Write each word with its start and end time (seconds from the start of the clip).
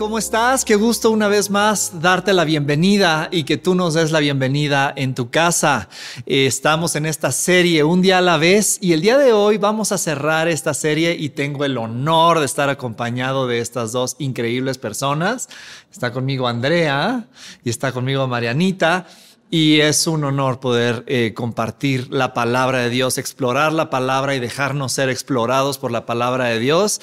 ¿Cómo 0.00 0.16
estás? 0.16 0.64
Qué 0.64 0.76
gusto 0.76 1.10
una 1.10 1.28
vez 1.28 1.50
más 1.50 2.00
darte 2.00 2.32
la 2.32 2.46
bienvenida 2.46 3.28
y 3.30 3.44
que 3.44 3.58
tú 3.58 3.74
nos 3.74 3.92
des 3.92 4.12
la 4.12 4.20
bienvenida 4.20 4.90
en 4.96 5.14
tu 5.14 5.28
casa. 5.28 5.90
Eh, 6.24 6.46
estamos 6.46 6.96
en 6.96 7.04
esta 7.04 7.30
serie 7.32 7.84
Un 7.84 8.00
día 8.00 8.16
a 8.16 8.22
la 8.22 8.38
vez 8.38 8.78
y 8.80 8.94
el 8.94 9.02
día 9.02 9.18
de 9.18 9.34
hoy 9.34 9.58
vamos 9.58 9.92
a 9.92 9.98
cerrar 9.98 10.48
esta 10.48 10.72
serie 10.72 11.14
y 11.20 11.28
tengo 11.28 11.66
el 11.66 11.76
honor 11.76 12.38
de 12.38 12.46
estar 12.46 12.70
acompañado 12.70 13.46
de 13.46 13.58
estas 13.58 13.92
dos 13.92 14.16
increíbles 14.18 14.78
personas. 14.78 15.50
Está 15.92 16.12
conmigo 16.12 16.48
Andrea 16.48 17.26
y 17.62 17.68
está 17.68 17.92
conmigo 17.92 18.26
Marianita. 18.26 19.06
Y 19.52 19.80
es 19.80 20.06
un 20.06 20.22
honor 20.22 20.60
poder 20.60 21.02
eh, 21.08 21.34
compartir 21.34 22.06
la 22.10 22.32
palabra 22.32 22.78
de 22.78 22.88
Dios, 22.88 23.18
explorar 23.18 23.72
la 23.72 23.90
palabra 23.90 24.36
y 24.36 24.40
dejarnos 24.40 24.92
ser 24.92 25.10
explorados 25.10 25.76
por 25.76 25.90
la 25.90 26.06
palabra 26.06 26.44
de 26.46 26.60
Dios. 26.60 27.00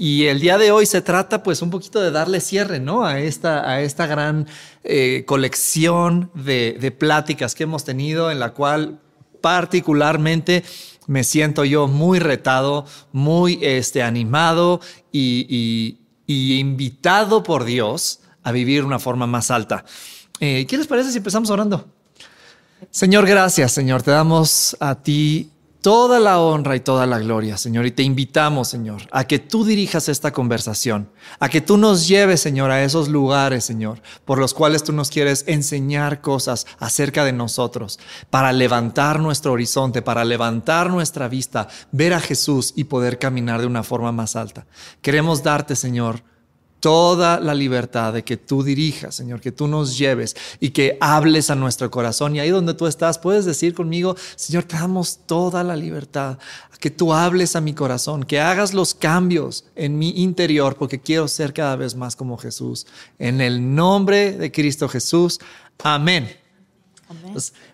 Y 0.00 0.26
el 0.26 0.38
día 0.38 0.58
de 0.58 0.70
hoy 0.70 0.86
se 0.86 1.02
trata 1.02 1.42
pues 1.42 1.60
un 1.60 1.70
poquito 1.70 2.00
de 2.00 2.12
darle 2.12 2.40
cierre, 2.40 2.78
¿no? 2.78 3.04
A 3.04 3.18
esta, 3.18 3.68
a 3.68 3.82
esta 3.82 4.06
gran 4.06 4.46
eh, 4.84 5.24
colección 5.26 6.30
de, 6.34 6.94
pláticas 6.96 7.56
que 7.56 7.64
hemos 7.64 7.84
tenido 7.84 8.30
en 8.30 8.38
la 8.38 8.54
cual 8.54 9.00
particularmente 9.40 10.62
me 11.08 11.24
siento 11.24 11.64
yo 11.64 11.88
muy 11.88 12.20
retado, 12.20 12.86
muy 13.10 13.58
este, 13.60 14.04
animado 14.04 14.80
y 15.10 15.98
invitado 16.28 17.42
por 17.42 17.64
Dios 17.64 18.20
a 18.44 18.52
vivir 18.52 18.84
una 18.84 19.00
forma 19.00 19.26
más 19.26 19.50
alta. 19.50 19.84
Eh, 20.38 20.64
¿Qué 20.68 20.78
les 20.78 20.86
parece 20.86 21.10
si 21.10 21.18
empezamos 21.18 21.50
orando? 21.50 21.88
Señor, 22.90 23.26
gracias, 23.26 23.72
Señor. 23.72 24.02
Te 24.02 24.12
damos 24.12 24.76
a 24.78 24.94
ti 24.94 25.50
toda 25.80 26.18
la 26.18 26.40
honra 26.40 26.76
y 26.76 26.80
toda 26.80 27.06
la 27.06 27.18
gloria, 27.18 27.56
Señor. 27.56 27.86
Y 27.86 27.90
te 27.90 28.02
invitamos, 28.02 28.68
Señor, 28.68 29.02
a 29.10 29.24
que 29.24 29.38
tú 29.38 29.64
dirijas 29.64 30.08
esta 30.08 30.32
conversación, 30.32 31.10
a 31.38 31.48
que 31.48 31.60
tú 31.60 31.76
nos 31.76 32.08
lleves, 32.08 32.40
Señor, 32.40 32.70
a 32.70 32.82
esos 32.82 33.08
lugares, 33.08 33.64
Señor, 33.64 34.02
por 34.24 34.38
los 34.38 34.54
cuales 34.54 34.82
tú 34.82 34.92
nos 34.92 35.10
quieres 35.10 35.44
enseñar 35.46 36.20
cosas 36.20 36.66
acerca 36.78 37.24
de 37.24 37.32
nosotros, 37.32 37.98
para 38.30 38.52
levantar 38.52 39.20
nuestro 39.20 39.52
horizonte, 39.52 40.02
para 40.02 40.24
levantar 40.24 40.90
nuestra 40.90 41.28
vista, 41.28 41.68
ver 41.92 42.14
a 42.14 42.20
Jesús 42.20 42.72
y 42.76 42.84
poder 42.84 43.18
caminar 43.18 43.60
de 43.60 43.66
una 43.66 43.82
forma 43.82 44.12
más 44.12 44.36
alta. 44.36 44.66
Queremos 45.00 45.42
darte, 45.42 45.76
Señor, 45.76 46.22
toda 46.80 47.40
la 47.40 47.54
libertad 47.54 48.12
de 48.12 48.22
que 48.24 48.36
tú 48.36 48.62
dirijas, 48.62 49.14
Señor, 49.14 49.40
que 49.40 49.52
tú 49.52 49.66
nos 49.66 49.98
lleves 49.98 50.36
y 50.60 50.70
que 50.70 50.96
hables 51.00 51.50
a 51.50 51.54
nuestro 51.54 51.90
corazón. 51.90 52.36
Y 52.36 52.40
ahí 52.40 52.50
donde 52.50 52.74
tú 52.74 52.86
estás, 52.86 53.18
puedes 53.18 53.44
decir 53.44 53.74
conmigo, 53.74 54.16
Señor, 54.36 54.64
te 54.64 54.76
damos 54.76 55.20
toda 55.26 55.64
la 55.64 55.76
libertad, 55.76 56.38
que 56.78 56.90
tú 56.90 57.12
hables 57.12 57.56
a 57.56 57.60
mi 57.60 57.74
corazón, 57.74 58.22
que 58.22 58.40
hagas 58.40 58.72
los 58.72 58.94
cambios 58.94 59.64
en 59.74 59.98
mi 59.98 60.10
interior, 60.22 60.76
porque 60.76 61.00
quiero 61.00 61.26
ser 61.26 61.52
cada 61.52 61.74
vez 61.76 61.94
más 61.94 62.14
como 62.14 62.38
Jesús. 62.38 62.86
En 63.18 63.40
el 63.40 63.74
nombre 63.74 64.32
de 64.32 64.52
Cristo 64.52 64.88
Jesús. 64.88 65.40
Amén. 65.82 66.28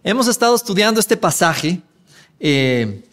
Hemos 0.03 0.29
estado 0.29 0.55
estudiando 0.55 1.01
este 1.01 1.17
pasaje 1.17 1.83
eh, 2.41 3.05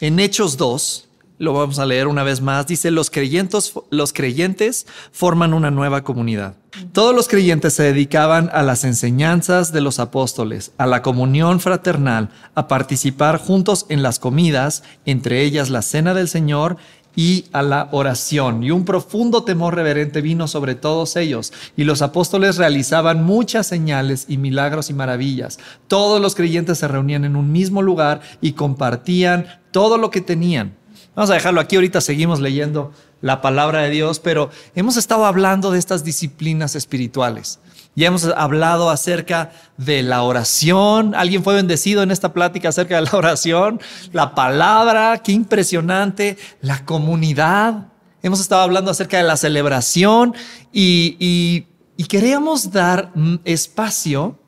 en 0.00 0.18
Hechos 0.18 0.56
2 0.56 1.06
lo 1.38 1.52
vamos 1.52 1.78
a 1.78 1.86
leer 1.86 2.06
una 2.06 2.22
vez 2.22 2.40
más, 2.40 2.66
dice, 2.66 2.90
los 2.90 3.10
creyentes, 3.10 3.74
los 3.90 4.12
creyentes 4.12 4.86
forman 5.12 5.52
una 5.52 5.70
nueva 5.70 6.02
comunidad. 6.02 6.54
Todos 6.92 7.14
los 7.14 7.28
creyentes 7.28 7.74
se 7.74 7.82
dedicaban 7.82 8.50
a 8.52 8.62
las 8.62 8.84
enseñanzas 8.84 9.72
de 9.72 9.80
los 9.80 9.98
apóstoles, 9.98 10.72
a 10.78 10.86
la 10.86 11.02
comunión 11.02 11.60
fraternal, 11.60 12.30
a 12.54 12.68
participar 12.68 13.38
juntos 13.38 13.86
en 13.88 14.02
las 14.02 14.18
comidas, 14.18 14.82
entre 15.04 15.42
ellas 15.42 15.70
la 15.70 15.82
cena 15.82 16.14
del 16.14 16.28
Señor 16.28 16.76
y 17.14 17.46
a 17.52 17.62
la 17.62 17.88
oración. 17.92 18.62
Y 18.62 18.70
un 18.70 18.84
profundo 18.84 19.42
temor 19.42 19.74
reverente 19.74 20.20
vino 20.20 20.46
sobre 20.48 20.74
todos 20.74 21.16
ellos. 21.16 21.52
Y 21.76 21.84
los 21.84 22.02
apóstoles 22.02 22.58
realizaban 22.58 23.24
muchas 23.24 23.66
señales 23.66 24.26
y 24.28 24.36
milagros 24.36 24.90
y 24.90 24.94
maravillas. 24.94 25.58
Todos 25.88 26.20
los 26.20 26.34
creyentes 26.34 26.78
se 26.78 26.88
reunían 26.88 27.24
en 27.24 27.36
un 27.36 27.50
mismo 27.50 27.80
lugar 27.80 28.20
y 28.42 28.52
compartían 28.52 29.46
todo 29.70 29.96
lo 29.96 30.10
que 30.10 30.20
tenían 30.20 30.76
Vamos 31.16 31.30
a 31.30 31.34
dejarlo 31.34 31.62
aquí, 31.62 31.76
ahorita 31.76 32.02
seguimos 32.02 32.40
leyendo 32.40 32.92
la 33.22 33.40
palabra 33.40 33.80
de 33.80 33.88
Dios, 33.88 34.20
pero 34.20 34.50
hemos 34.74 34.98
estado 34.98 35.24
hablando 35.24 35.70
de 35.70 35.78
estas 35.78 36.04
disciplinas 36.04 36.76
espirituales. 36.76 37.58
Ya 37.94 38.08
hemos 38.08 38.24
hablado 38.24 38.90
acerca 38.90 39.50
de 39.78 40.02
la 40.02 40.22
oración. 40.22 41.14
¿Alguien 41.14 41.42
fue 41.42 41.54
bendecido 41.54 42.02
en 42.02 42.10
esta 42.10 42.34
plática 42.34 42.68
acerca 42.68 42.96
de 42.96 43.08
la 43.10 43.16
oración? 43.16 43.80
La 44.12 44.34
palabra, 44.34 45.22
qué 45.24 45.32
impresionante. 45.32 46.36
La 46.60 46.84
comunidad. 46.84 47.86
Hemos 48.22 48.38
estado 48.38 48.60
hablando 48.60 48.90
acerca 48.90 49.16
de 49.16 49.22
la 49.22 49.38
celebración 49.38 50.34
y, 50.70 51.16
y, 51.18 51.66
y 51.96 52.04
queríamos 52.04 52.72
dar 52.72 53.10
espacio 53.46 54.38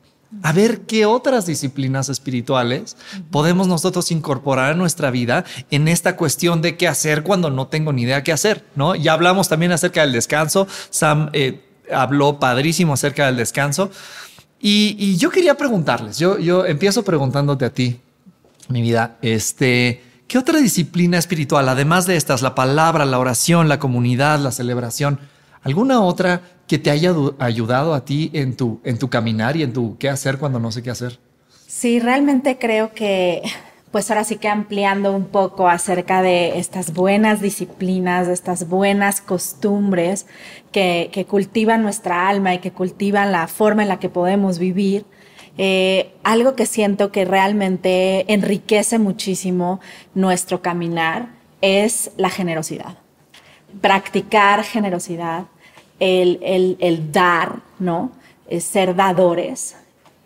a 0.43 0.51
ver 0.51 0.81
qué 0.81 1.05
otras 1.05 1.45
disciplinas 1.45 2.07
espirituales 2.09 2.97
podemos 3.31 3.67
nosotros 3.67 4.11
incorporar 4.11 4.73
a 4.73 4.75
nuestra 4.75 5.09
vida 5.09 5.43
en 5.71 5.87
esta 5.87 6.15
cuestión 6.15 6.61
de 6.61 6.77
qué 6.77 6.87
hacer 6.87 7.23
cuando 7.23 7.49
no 7.49 7.67
tengo 7.67 7.93
ni 7.93 8.03
idea 8.03 8.23
qué 8.23 8.31
hacer, 8.31 8.63
¿no? 8.75 8.95
Ya 8.95 9.13
hablamos 9.13 9.49
también 9.49 9.71
acerca 9.71 10.01
del 10.01 10.11
descanso. 10.11 10.67
Sam 10.91 11.29
eh, 11.33 11.61
habló 11.91 12.39
padrísimo 12.39 12.93
acerca 12.93 13.25
del 13.25 13.37
descanso. 13.37 13.89
Y, 14.61 15.15
yo 15.17 15.29
quería 15.29 15.55
preguntarles, 15.55 16.19
yo, 16.19 16.37
yo 16.37 16.65
empiezo 16.65 17.03
preguntándote 17.03 17.65
a 17.65 17.73
ti, 17.73 18.01
mi 18.67 18.81
vida, 18.81 19.17
este, 19.21 20.03
¿qué 20.27 20.37
otra 20.37 20.59
disciplina 20.59 21.17
espiritual, 21.17 21.69
además 21.69 22.05
de 22.05 22.17
estas, 22.17 22.41
la 22.41 22.55
palabra, 22.55 23.05
la 23.05 23.19
oración, 23.19 23.69
la 23.69 23.79
comunidad, 23.79 24.37
la 24.39 24.51
celebración, 24.51 25.19
alguna 25.63 26.01
otra 26.01 26.41
que 26.69 26.77
te 26.77 26.91
haya 26.91 27.13
ayudado 27.39 27.95
a 27.95 28.05
ti 28.05 28.29
en 28.31 28.55
tu, 28.55 28.79
en 28.83 28.99
tu 28.99 29.09
caminar 29.09 29.57
y 29.57 29.63
en 29.63 29.73
tu 29.73 29.97
qué 29.97 30.07
hacer 30.07 30.37
cuando 30.37 30.59
no 30.59 30.71
sé 30.71 30.83
qué 30.83 30.91
hacer? 30.91 31.19
Sí, 31.65 31.99
realmente 31.99 32.59
creo 32.59 32.93
que, 32.93 33.41
pues 33.91 34.11
ahora 34.11 34.23
sí 34.23 34.35
que 34.35 34.49
ampliando 34.49 35.15
un 35.15 35.25
poco 35.25 35.67
acerca 35.67 36.21
de 36.21 36.59
estas 36.59 36.93
buenas 36.93 37.41
disciplinas, 37.41 38.27
de 38.27 38.33
estas 38.33 38.69
buenas 38.69 39.19
costumbres 39.19 40.27
que, 40.71 41.09
que 41.11 41.25
cultivan 41.25 41.81
nuestra 41.81 42.29
alma 42.29 42.53
y 42.53 42.59
que 42.59 42.71
cultivan 42.71 43.31
la 43.31 43.47
forma 43.47 43.81
en 43.81 43.89
la 43.89 43.97
que 43.97 44.09
podemos 44.09 44.59
vivir. 44.59 45.07
Eh, 45.57 46.13
algo 46.23 46.55
que 46.55 46.67
siento 46.67 47.11
que 47.11 47.25
realmente 47.25 48.31
enriquece 48.31 48.99
muchísimo 48.99 49.79
nuestro 50.13 50.61
caminar 50.61 51.29
es 51.61 52.11
la 52.15 52.29
generosidad. 52.29 52.99
Practicar 53.81 54.63
generosidad, 54.63 55.45
el, 55.99 57.11
dar, 57.11 57.61
¿no? 57.79 58.11
ser 58.59 58.95
dadores. 58.95 59.75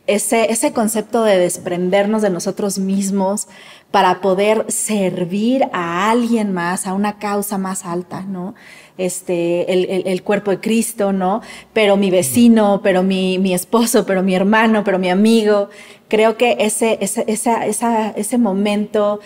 Ese, 0.05 0.51
ese 0.51 0.73
concepto 0.73 1.23
de 1.23 1.37
desprendernos 1.37 2.21
de 2.21 2.29
nosotros 2.29 2.77
mismos 2.77 3.47
para 3.93 4.21
poder 4.21 4.65
servir 4.71 5.69
a 5.71 6.09
alguien 6.09 6.51
más, 6.51 6.87
a 6.87 6.93
una 6.93 7.19
causa 7.19 7.59
más 7.59 7.85
alta, 7.85 8.21
¿no? 8.21 8.55
Este, 8.97 9.71
el, 10.11 10.23
cuerpo 10.23 10.49
de 10.49 10.59
Cristo, 10.59 11.13
¿no? 11.13 11.41
Pero 11.73 11.95
mi 11.95 12.09
vecino, 12.09 12.81
pero 12.83 13.03
mi, 13.03 13.37
mi, 13.37 13.53
esposo, 13.53 14.03
pero 14.03 14.23
mi 14.23 14.33
hermano, 14.33 14.83
pero 14.83 14.97
mi 14.97 15.09
amigo. 15.09 15.69
Creo 16.07 16.37
que 16.37 16.57
ese, 16.59 16.97
ese, 17.01 17.23
esa, 17.27 18.09
ese 18.15 18.37
momento 18.39 19.19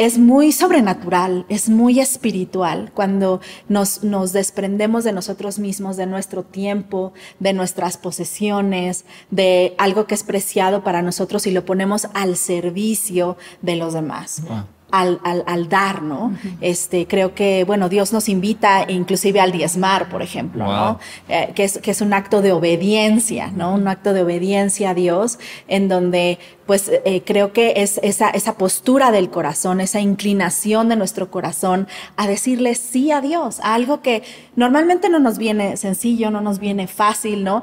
es 0.00 0.16
muy 0.16 0.50
sobrenatural, 0.50 1.44
es 1.50 1.68
muy 1.68 2.00
espiritual 2.00 2.90
cuando 2.94 3.42
nos, 3.68 4.00
desprendemos 4.32 5.04
de 5.04 5.12
nosotros 5.12 5.58
mismos, 5.58 5.98
de 5.98 6.06
nuestro 6.06 6.42
tiempo, 6.42 7.12
de 7.38 7.52
nuestras 7.52 7.98
posesiones, 7.98 9.04
de 9.30 9.74
algo 9.76 10.06
que 10.06 10.14
es 10.14 10.24
preciado 10.24 10.82
para 10.82 11.02
nosotros 11.02 11.46
y 11.46 11.50
lo 11.50 11.66
ponemos 11.66 12.08
al 12.14 12.38
servicio 12.38 13.36
de 13.60 13.76
los 13.76 13.92
demás 13.92 14.42
al, 14.90 15.20
al, 15.24 15.44
al 15.46 15.68
dar, 15.68 16.02
¿no? 16.02 16.32
este, 16.60 17.06
creo 17.06 17.34
que, 17.34 17.64
bueno, 17.64 17.88
Dios 17.88 18.12
nos 18.12 18.28
invita 18.28 18.84
inclusive 18.88 19.40
al 19.40 19.52
diezmar, 19.52 20.08
por 20.08 20.22
ejemplo, 20.22 20.64
¿no? 20.64 20.98
Eh, 21.28 21.52
que, 21.54 21.64
es, 21.64 21.78
que 21.78 21.90
es 21.90 22.00
un 22.00 22.12
acto 22.12 22.42
de 22.42 22.52
obediencia, 22.52 23.50
¿no? 23.54 23.74
Un 23.74 23.88
acto 23.88 24.12
de 24.12 24.22
obediencia 24.22 24.90
a 24.90 24.94
Dios 24.94 25.38
en 25.68 25.88
donde 25.88 26.38
pues 26.70 26.88
eh, 26.88 27.22
creo 27.26 27.52
que 27.52 27.72
es 27.78 27.98
esa, 28.04 28.30
esa 28.30 28.54
postura 28.54 29.10
del 29.10 29.28
corazón, 29.28 29.80
esa 29.80 29.98
inclinación 29.98 30.88
de 30.88 30.94
nuestro 30.94 31.28
corazón 31.28 31.88
a 32.16 32.28
decirle 32.28 32.76
sí 32.76 33.10
a 33.10 33.20
Dios, 33.20 33.58
a 33.58 33.74
algo 33.74 34.02
que 34.02 34.22
normalmente 34.54 35.08
no 35.08 35.18
nos 35.18 35.36
viene 35.36 35.76
sencillo, 35.76 36.30
no 36.30 36.40
nos 36.40 36.60
viene 36.60 36.86
fácil, 36.86 37.42
¿no? 37.42 37.62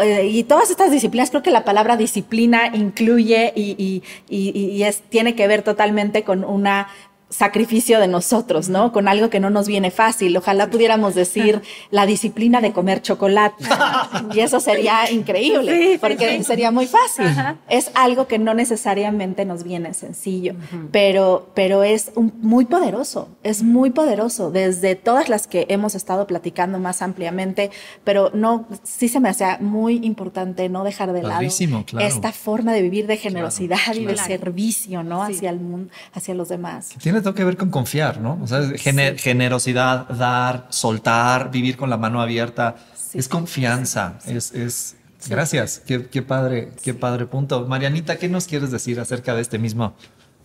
Eh, 0.00 0.28
y 0.30 0.44
todas 0.44 0.70
estas 0.70 0.92
disciplinas, 0.92 1.30
creo 1.30 1.42
que 1.42 1.50
la 1.50 1.64
palabra 1.64 1.96
disciplina 1.96 2.68
incluye 2.72 3.52
y, 3.56 3.74
y, 3.78 4.04
y, 4.28 4.56
y 4.56 4.82
es, 4.84 5.00
tiene 5.00 5.34
que 5.34 5.48
ver 5.48 5.62
totalmente 5.62 6.22
con 6.22 6.44
una 6.56 6.88
sacrificio 7.28 7.98
de 7.98 8.08
nosotros, 8.08 8.68
¿no? 8.68 8.92
Con 8.92 9.08
algo 9.08 9.30
que 9.30 9.40
no 9.40 9.50
nos 9.50 9.66
viene 9.66 9.90
fácil. 9.90 10.36
Ojalá 10.36 10.70
pudiéramos 10.70 11.14
decir 11.14 11.62
la 11.90 12.06
disciplina 12.06 12.60
de 12.60 12.72
comer 12.72 13.02
chocolate. 13.02 13.64
y 14.34 14.40
eso 14.40 14.60
sería 14.60 15.10
increíble, 15.10 15.98
porque 16.00 16.42
sería 16.44 16.70
muy 16.70 16.86
fácil. 16.86 17.26
Es 17.68 17.90
algo 17.94 18.28
que 18.28 18.38
no 18.38 18.54
necesariamente 18.54 19.44
nos 19.44 19.64
viene 19.64 19.94
sencillo, 19.94 20.54
pero, 20.92 21.50
pero 21.54 21.82
es 21.82 22.12
muy 22.16 22.64
poderoso, 22.64 23.28
es 23.42 23.62
muy 23.62 23.90
poderoso 23.90 24.50
desde 24.50 24.94
todas 24.94 25.28
las 25.28 25.46
que 25.46 25.66
hemos 25.68 25.94
estado 25.94 26.26
platicando 26.26 26.78
más 26.78 27.02
ampliamente, 27.02 27.70
pero 28.04 28.30
no, 28.34 28.66
sí 28.82 29.08
se 29.08 29.20
me 29.20 29.28
hace 29.28 29.44
muy 29.60 29.96
importante 30.04 30.68
no 30.68 30.84
dejar 30.84 31.12
de 31.12 31.22
lado 31.22 31.42
esta 31.98 32.32
forma 32.32 32.72
de 32.72 32.82
vivir 32.82 33.06
de 33.06 33.16
generosidad 33.16 33.94
y 33.94 34.04
de 34.04 34.16
servicio, 34.16 35.02
¿no? 35.02 35.22
Hacia 35.22 35.50
el 35.50 35.60
mundo, 35.60 35.90
hacia 36.12 36.34
los 36.34 36.48
demás 36.48 36.94
tiene 37.06 37.15
todo 37.20 37.34
que 37.34 37.44
ver 37.44 37.56
con 37.56 37.70
confiar, 37.70 38.20
¿no? 38.20 38.38
O 38.42 38.46
sea, 38.46 38.62
generosidad, 38.76 40.08
dar, 40.08 40.66
soltar, 40.70 41.50
vivir 41.50 41.76
con 41.76 41.90
la 41.90 41.96
mano 41.96 42.20
abierta. 42.20 42.76
es 43.14 43.28
confianza, 43.28 44.18
es, 44.26 44.52
es 44.52 44.96
gracias. 45.28 45.82
Qué, 45.86 46.06
qué, 46.06 46.22
padre, 46.22 46.72
qué 46.82 46.94
padre 46.94 47.26
punto. 47.26 47.66
Marianita, 47.66 48.16
¿qué 48.16 48.28
nos 48.28 48.46
quieres 48.46 48.70
decir 48.70 49.00
acerca 49.00 49.34
de 49.34 49.42
este 49.42 49.58
mismo 49.58 49.94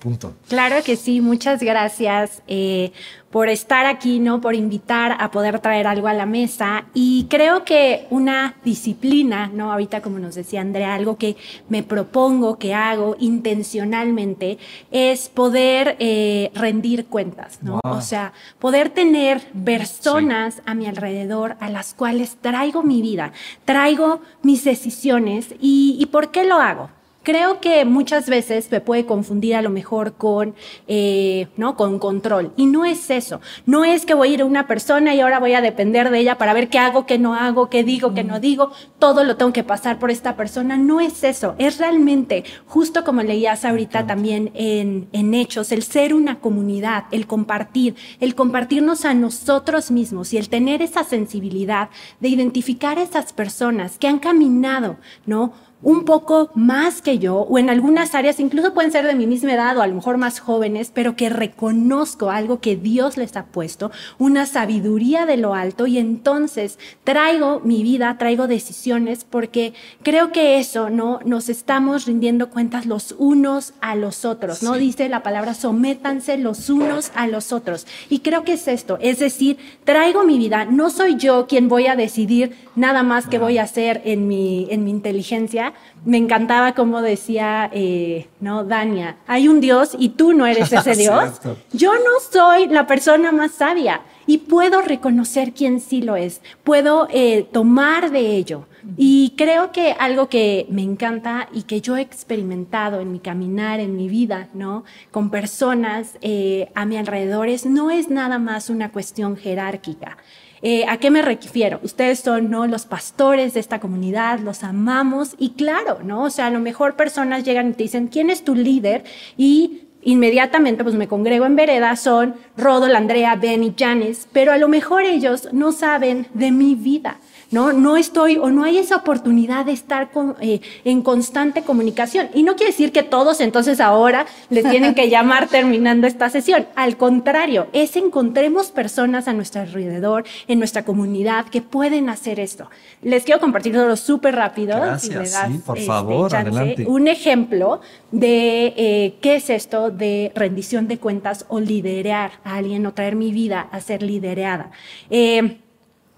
punto? 0.01 0.33
Claro 0.49 0.83
que 0.83 0.97
sí, 0.97 1.21
muchas 1.21 1.61
gracias. 1.61 2.41
Eh, 2.47 2.91
por 3.29 3.47
estar 3.47 3.85
aquí, 3.85 4.19
¿no? 4.19 4.41
Por 4.41 4.55
invitar 4.55 5.15
a 5.17 5.31
poder 5.31 5.59
traer 5.59 5.87
algo 5.87 6.07
a 6.07 6.13
la 6.13 6.25
mesa. 6.25 6.85
Y 6.93 7.27
creo 7.29 7.63
que 7.63 8.07
una 8.09 8.55
disciplina, 8.65 9.49
¿no? 9.53 9.71
Ahorita, 9.71 10.01
como 10.01 10.19
nos 10.19 10.35
decía 10.35 10.59
Andrea, 10.59 10.93
algo 10.93 11.17
que 11.17 11.37
me 11.69 11.81
propongo, 11.81 12.57
que 12.59 12.73
hago 12.73 13.15
intencionalmente, 13.19 14.57
es 14.91 15.29
poder 15.29 15.95
eh, 15.99 16.51
rendir 16.53 17.05
cuentas, 17.05 17.59
¿no? 17.61 17.79
O 17.83 18.01
sea, 18.01 18.33
poder 18.59 18.89
tener 18.89 19.41
personas 19.63 20.61
a 20.65 20.73
mi 20.73 20.87
alrededor 20.87 21.55
a 21.61 21.69
las 21.69 21.93
cuales 21.93 22.37
traigo 22.41 22.83
mi 22.83 23.01
vida, 23.01 23.31
traigo 23.63 24.21
mis 24.41 24.65
decisiones. 24.65 25.55
¿Y, 25.61 25.95
y 25.99 26.07
por 26.07 26.31
qué 26.31 26.43
lo 26.43 26.55
hago? 26.55 26.89
Creo 27.23 27.61
que 27.61 27.85
muchas 27.85 28.27
veces 28.27 28.71
me 28.71 28.81
puede 28.81 29.05
confundir 29.05 29.55
a 29.55 29.61
lo 29.61 29.69
mejor 29.69 30.13
con, 30.13 30.55
eh, 30.87 31.47
¿no? 31.55 31.75
Con 31.75 31.99
control. 31.99 32.51
Y 32.57 32.65
no 32.65 32.83
es 32.83 33.11
eso. 33.11 33.41
No 33.67 33.85
es 33.85 34.07
que 34.07 34.15
voy 34.15 34.29
a 34.29 34.33
ir 34.33 34.41
a 34.41 34.45
una 34.45 34.65
persona 34.65 35.13
y 35.13 35.19
ahora 35.19 35.39
voy 35.39 35.53
a 35.53 35.61
depender 35.61 36.09
de 36.09 36.17
ella 36.17 36.39
para 36.39 36.53
ver 36.53 36.69
qué 36.69 36.79
hago, 36.79 37.05
qué 37.05 37.19
no 37.19 37.35
hago, 37.35 37.69
qué 37.69 37.83
digo, 37.83 38.15
qué 38.15 38.23
no 38.23 38.39
digo. 38.39 38.71
Todo 38.97 39.23
lo 39.23 39.37
tengo 39.37 39.53
que 39.53 39.63
pasar 39.63 39.99
por 39.99 40.09
esta 40.09 40.35
persona. 40.35 40.77
No 40.77 40.99
es 40.99 41.23
eso. 41.23 41.53
Es 41.59 41.77
realmente, 41.77 42.43
justo 42.65 43.03
como 43.03 43.21
leías 43.21 43.65
ahorita 43.65 44.07
también 44.07 44.49
en, 44.55 45.07
en 45.11 45.33
Hechos, 45.35 45.71
el 45.71 45.83
ser 45.83 46.15
una 46.15 46.39
comunidad, 46.39 47.03
el 47.11 47.27
compartir, 47.27 47.95
el 48.19 48.33
compartirnos 48.33 49.05
a 49.05 49.13
nosotros 49.13 49.91
mismos 49.91 50.33
y 50.33 50.37
el 50.37 50.49
tener 50.49 50.81
esa 50.81 51.03
sensibilidad 51.03 51.89
de 52.19 52.29
identificar 52.29 52.97
a 52.97 53.03
esas 53.03 53.31
personas 53.31 53.99
que 53.99 54.07
han 54.07 54.17
caminado, 54.17 54.97
¿no? 55.27 55.53
Un 55.83 56.05
poco 56.05 56.51
más 56.53 57.01
que 57.01 57.19
yo, 57.19 57.37
o 57.37 57.57
en 57.57 57.69
algunas 57.69 58.13
áreas 58.15 58.39
incluso 58.39 58.73
pueden 58.73 58.91
ser 58.91 59.05
de 59.05 59.15
mi 59.15 59.27
misma 59.27 59.53
edad 59.53 59.77
o 59.77 59.81
a 59.81 59.87
lo 59.87 59.95
mejor 59.95 60.17
más 60.17 60.39
jóvenes, 60.39 60.91
pero 60.93 61.15
que 61.15 61.29
reconozco 61.29 62.29
algo 62.29 62.59
que 62.59 62.75
Dios 62.75 63.17
les 63.17 63.35
ha 63.35 63.45
puesto, 63.45 63.91
una 64.19 64.45
sabiduría 64.45 65.25
de 65.25 65.37
lo 65.37 65.53
alto, 65.53 65.87
y 65.87 65.97
entonces 65.97 66.77
traigo 67.03 67.61
mi 67.63 67.83
vida, 67.83 68.17
traigo 68.17 68.47
decisiones, 68.47 69.23
porque 69.23 69.73
creo 70.03 70.31
que 70.31 70.59
eso, 70.59 70.89
¿no? 70.89 71.19
Nos 71.25 71.49
estamos 71.49 72.05
rindiendo 72.05 72.49
cuentas 72.49 72.85
los 72.85 73.15
unos 73.17 73.73
a 73.81 73.95
los 73.95 74.25
otros, 74.25 74.63
¿no? 74.63 74.73
Dice 74.73 75.09
la 75.09 75.23
palabra, 75.23 75.53
sométanse 75.53 76.37
los 76.37 76.69
unos 76.69 77.11
a 77.15 77.27
los 77.27 77.51
otros. 77.51 77.87
Y 78.09 78.19
creo 78.19 78.43
que 78.43 78.53
es 78.53 78.67
esto, 78.67 78.97
es 79.01 79.19
decir, 79.19 79.57
traigo 79.83 80.23
mi 80.23 80.37
vida, 80.37 80.65
no 80.65 80.89
soy 80.89 81.15
yo 81.15 81.47
quien 81.47 81.67
voy 81.67 81.87
a 81.87 81.95
decidir 81.95 82.55
nada 82.75 83.03
más 83.03 83.27
que 83.27 83.39
voy 83.39 83.57
a 83.57 83.63
hacer 83.63 84.01
en 84.05 84.27
mi, 84.27 84.67
en 84.69 84.83
mi 84.83 84.91
inteligencia, 84.91 85.70
me 86.05 86.17
encantaba 86.17 86.73
como 86.73 87.01
decía, 87.01 87.69
eh, 87.73 88.27
¿no? 88.39 88.63
Dania, 88.63 89.17
hay 89.27 89.47
un 89.47 89.59
Dios 89.59 89.95
y 89.97 90.09
tú 90.09 90.33
no 90.33 90.45
eres 90.45 90.71
ese 90.73 90.95
Dios. 90.95 91.41
Yo 91.73 91.93
no 91.93 92.19
soy 92.31 92.67
la 92.67 92.87
persona 92.87 93.31
más 93.31 93.51
sabia 93.51 94.01
y 94.25 94.39
puedo 94.39 94.81
reconocer 94.81 95.53
quién 95.53 95.79
sí 95.79 96.01
lo 96.01 96.15
es, 96.15 96.41
puedo 96.63 97.07
eh, 97.11 97.47
tomar 97.51 98.11
de 98.11 98.35
ello. 98.35 98.65
Y 98.97 99.35
creo 99.37 99.71
que 99.71 99.91
algo 99.91 100.27
que 100.27 100.65
me 100.69 100.81
encanta 100.81 101.47
y 101.53 101.63
que 101.63 101.81
yo 101.81 101.97
he 101.97 102.01
experimentado 102.01 102.99
en 102.99 103.11
mi 103.11 103.19
caminar, 103.19 103.79
en 103.79 103.95
mi 103.95 104.07
vida, 104.07 104.49
¿no? 104.55 104.85
Con 105.11 105.29
personas 105.29 106.17
eh, 106.21 106.71
a 106.73 106.85
mi 106.85 106.97
alrededor, 106.97 107.47
es, 107.47 107.65
no 107.65 107.91
es 107.91 108.09
nada 108.09 108.39
más 108.39 108.71
una 108.71 108.91
cuestión 108.91 109.37
jerárquica. 109.37 110.17
Eh, 110.61 110.85
¿A 110.87 110.97
qué 110.97 111.09
me 111.09 111.21
refiero? 111.21 111.79
Ustedes 111.83 112.19
son 112.19 112.51
¿no? 112.51 112.67
los 112.67 112.85
pastores 112.85 113.53
de 113.53 113.59
esta 113.59 113.79
comunidad, 113.79 114.39
los 114.39 114.63
amamos 114.63 115.35
y 115.39 115.51
claro, 115.51 115.99
¿no? 116.03 116.23
O 116.23 116.29
sea, 116.29 116.47
a 116.47 116.51
lo 116.51 116.59
mejor 116.59 116.95
personas 116.95 117.43
llegan 117.43 117.69
y 117.69 117.73
te 117.73 117.83
dicen, 117.83 118.07
¿quién 118.07 118.29
es 118.29 118.43
tu 118.43 118.53
líder? 118.53 119.03
Y 119.37 119.87
inmediatamente 120.03 120.83
pues 120.83 120.95
me 120.95 121.07
congrego 121.07 121.45
en 121.45 121.55
vereda, 121.55 121.95
son 121.95 122.35
Rodol, 122.57 122.95
Andrea, 122.95 123.35
Ben 123.35 123.63
y 123.63 123.73
Janice, 123.77 124.27
pero 124.31 124.51
a 124.51 124.57
lo 124.57 124.67
mejor 124.67 125.03
ellos 125.03 125.49
no 125.51 125.71
saben 125.71 126.27
de 126.33 126.51
mi 126.51 126.75
vida. 126.75 127.17
¿no? 127.51 127.73
No 127.73 127.97
estoy 127.97 128.37
o 128.37 128.49
no 128.49 128.63
hay 128.63 128.77
esa 128.77 128.95
oportunidad 128.95 129.65
de 129.65 129.73
estar 129.73 130.09
eh, 130.39 130.61
en 130.85 131.01
constante 131.01 131.61
comunicación. 131.61 132.29
Y 132.33 132.43
no 132.43 132.55
quiere 132.55 132.71
decir 132.71 132.91
que 132.91 133.03
todos 133.03 133.41
entonces 133.41 133.79
ahora 133.79 134.25
les 134.49 134.67
tienen 134.69 134.95
que 134.95 135.09
llamar 135.09 135.47
terminando 135.49 136.07
esta 136.07 136.29
sesión. 136.29 136.65
Al 136.75 136.97
contrario, 136.97 137.67
es 137.73 137.95
encontremos 137.97 138.71
personas 138.71 139.27
a 139.27 139.33
nuestro 139.33 139.61
alrededor, 139.61 140.23
en 140.47 140.59
nuestra 140.59 140.83
comunidad, 140.83 141.45
que 141.47 141.61
pueden 141.61 142.09
hacer 142.09 142.39
esto. 142.39 142.69
Les 143.03 143.23
quiero 143.23 143.41
compartir 143.41 143.75
solo 143.75 143.97
súper 143.97 144.35
rápido. 144.35 144.77
Gracias, 144.77 145.43
sí, 145.47 145.57
por 145.65 145.77
este, 145.77 145.87
favor, 145.87 146.33
adelante. 146.33 146.85
Un 146.87 147.07
ejemplo 147.07 147.81
de 148.11 148.73
eh, 148.77 149.15
qué 149.21 149.35
es 149.35 149.49
esto 149.49 149.90
de 149.91 150.31
rendición 150.35 150.87
de 150.87 150.97
cuentas 150.97 151.45
o 151.49 151.59
liderar 151.59 152.31
a 152.43 152.55
alguien 152.55 152.85
o 152.85 152.93
traer 152.93 153.15
mi 153.15 153.31
vida 153.31 153.61
a 153.71 153.81
ser 153.81 154.03
liderada. 154.03 154.71
Eh, 155.09 155.57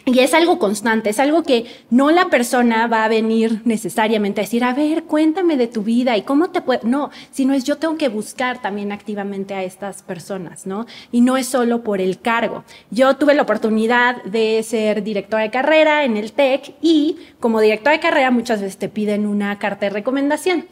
y 0.06 0.20
es 0.20 0.34
algo 0.34 0.60
constante, 0.60 1.12
es 1.12 1.20
algo 1.20 1.44
que 1.44 1.66
no 1.90 2.12
la 2.12 2.30
persona 2.30 2.88
va 2.88 3.06
a 3.06 3.08
venir 3.08 3.62
necesariamente 3.64 4.42
a 4.42 4.44
decir, 4.44 4.62
a 4.66 4.74
ver, 4.74 5.04
cuéntame 5.06 5.56
de 5.56 5.68
tu 5.68 5.82
vida 5.82 6.18
y 6.18 6.24
cómo 6.24 6.50
te 6.50 6.60
puedo, 6.60 6.82
no, 6.84 7.10
sino 7.32 7.54
es 7.54 7.64
yo 7.64 7.78
tengo 7.78 7.96
que 7.96 8.10
buscar 8.10 8.62
también 8.62 8.92
activamente 8.92 9.54
a 9.54 9.64
estas 9.64 10.04
personas, 10.04 10.68
¿no? 10.68 10.88
Y 11.14 11.22
no 11.22 11.38
es 11.38 11.48
solo 11.48 11.84
por 11.84 12.02
el 12.02 12.20
cargo. 12.20 12.66
Yo 12.92 13.16
tuve 13.16 13.34
la 13.34 13.44
oportunidad 13.44 14.22
de 14.24 14.62
ser 14.64 15.04
directora 15.04 15.44
de 15.44 15.52
carrera 15.52 16.04
en 16.04 16.18
el 16.18 16.34
TEC 16.34 16.76
y 16.82 17.18
como 17.40 17.62
directora 17.62 17.96
de 17.96 18.02
carrera 18.02 18.30
muchas 18.30 18.60
veces 18.60 18.78
te 18.78 18.90
piden 18.90 19.26
una 19.26 19.58
carta 19.58 19.86
de 19.86 19.92
recomendación. 19.92 20.66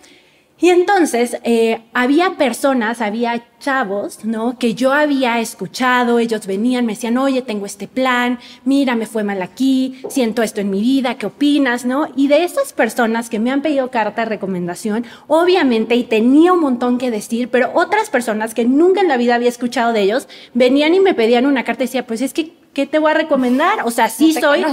Y 0.62 0.70
entonces 0.70 1.38
eh, 1.44 1.82
había 1.91 2.38
personas, 2.38 3.01
había 3.01 3.44
chavos, 3.60 4.24
¿no? 4.24 4.60
Que 4.60 4.75
yo 4.75 4.94
había 4.94 5.39
escuchado, 5.39 6.20
ellos 6.20 6.46
venían, 6.46 6.86
me 6.86 6.94
decían, 6.94 7.18
oye, 7.18 7.41
tengo 7.41 7.65
este 7.65 7.88
plan, 7.88 8.38
mira, 8.63 8.96
me 8.96 9.08
fue 9.08 9.24
mal 9.24 9.41
aquí, 9.41 10.01
siento 10.10 10.44
esto 10.44 10.62
en 10.62 10.70
mi 10.70 10.80
vida, 10.82 11.15
¿qué 11.18 11.25
opinas, 11.25 11.84
no? 11.84 12.10
Y 12.15 12.27
de 12.27 12.44
esas 12.44 12.74
personas 12.74 13.30
que 13.30 13.39
me 13.39 13.50
han 13.50 13.63
pedido 13.63 13.89
carta 13.89 14.22
de 14.22 14.30
recomendación, 14.30 15.06
obviamente, 15.27 15.96
y 15.96 16.03
tenía 16.03 16.53
un 16.53 16.60
montón 16.60 17.00
que 17.00 17.10
decir, 17.10 17.50
pero 17.50 17.72
otras 17.74 18.12
personas 18.12 18.53
que 18.53 18.65
nunca 18.65 19.01
en 19.01 19.08
la 19.08 19.18
vida 19.18 19.36
había 19.36 19.50
escuchado 19.50 19.94
de 19.94 20.01
ellos, 20.01 20.27
venían 20.53 20.94
y 20.94 21.00
me 21.00 21.15
pedían 21.15 21.48
una 21.48 21.63
carta 21.63 21.84
y 21.84 21.88
decía, 21.88 22.06
pues 22.06 22.22
es 22.22 22.34
que, 22.34 22.53
¿qué 22.74 22.86
te 22.86 23.00
voy 23.00 23.12
a 23.12 23.15
recomendar? 23.15 23.80
O 23.86 23.89
sea, 23.89 24.10
sí 24.10 24.34
soy... 24.34 24.63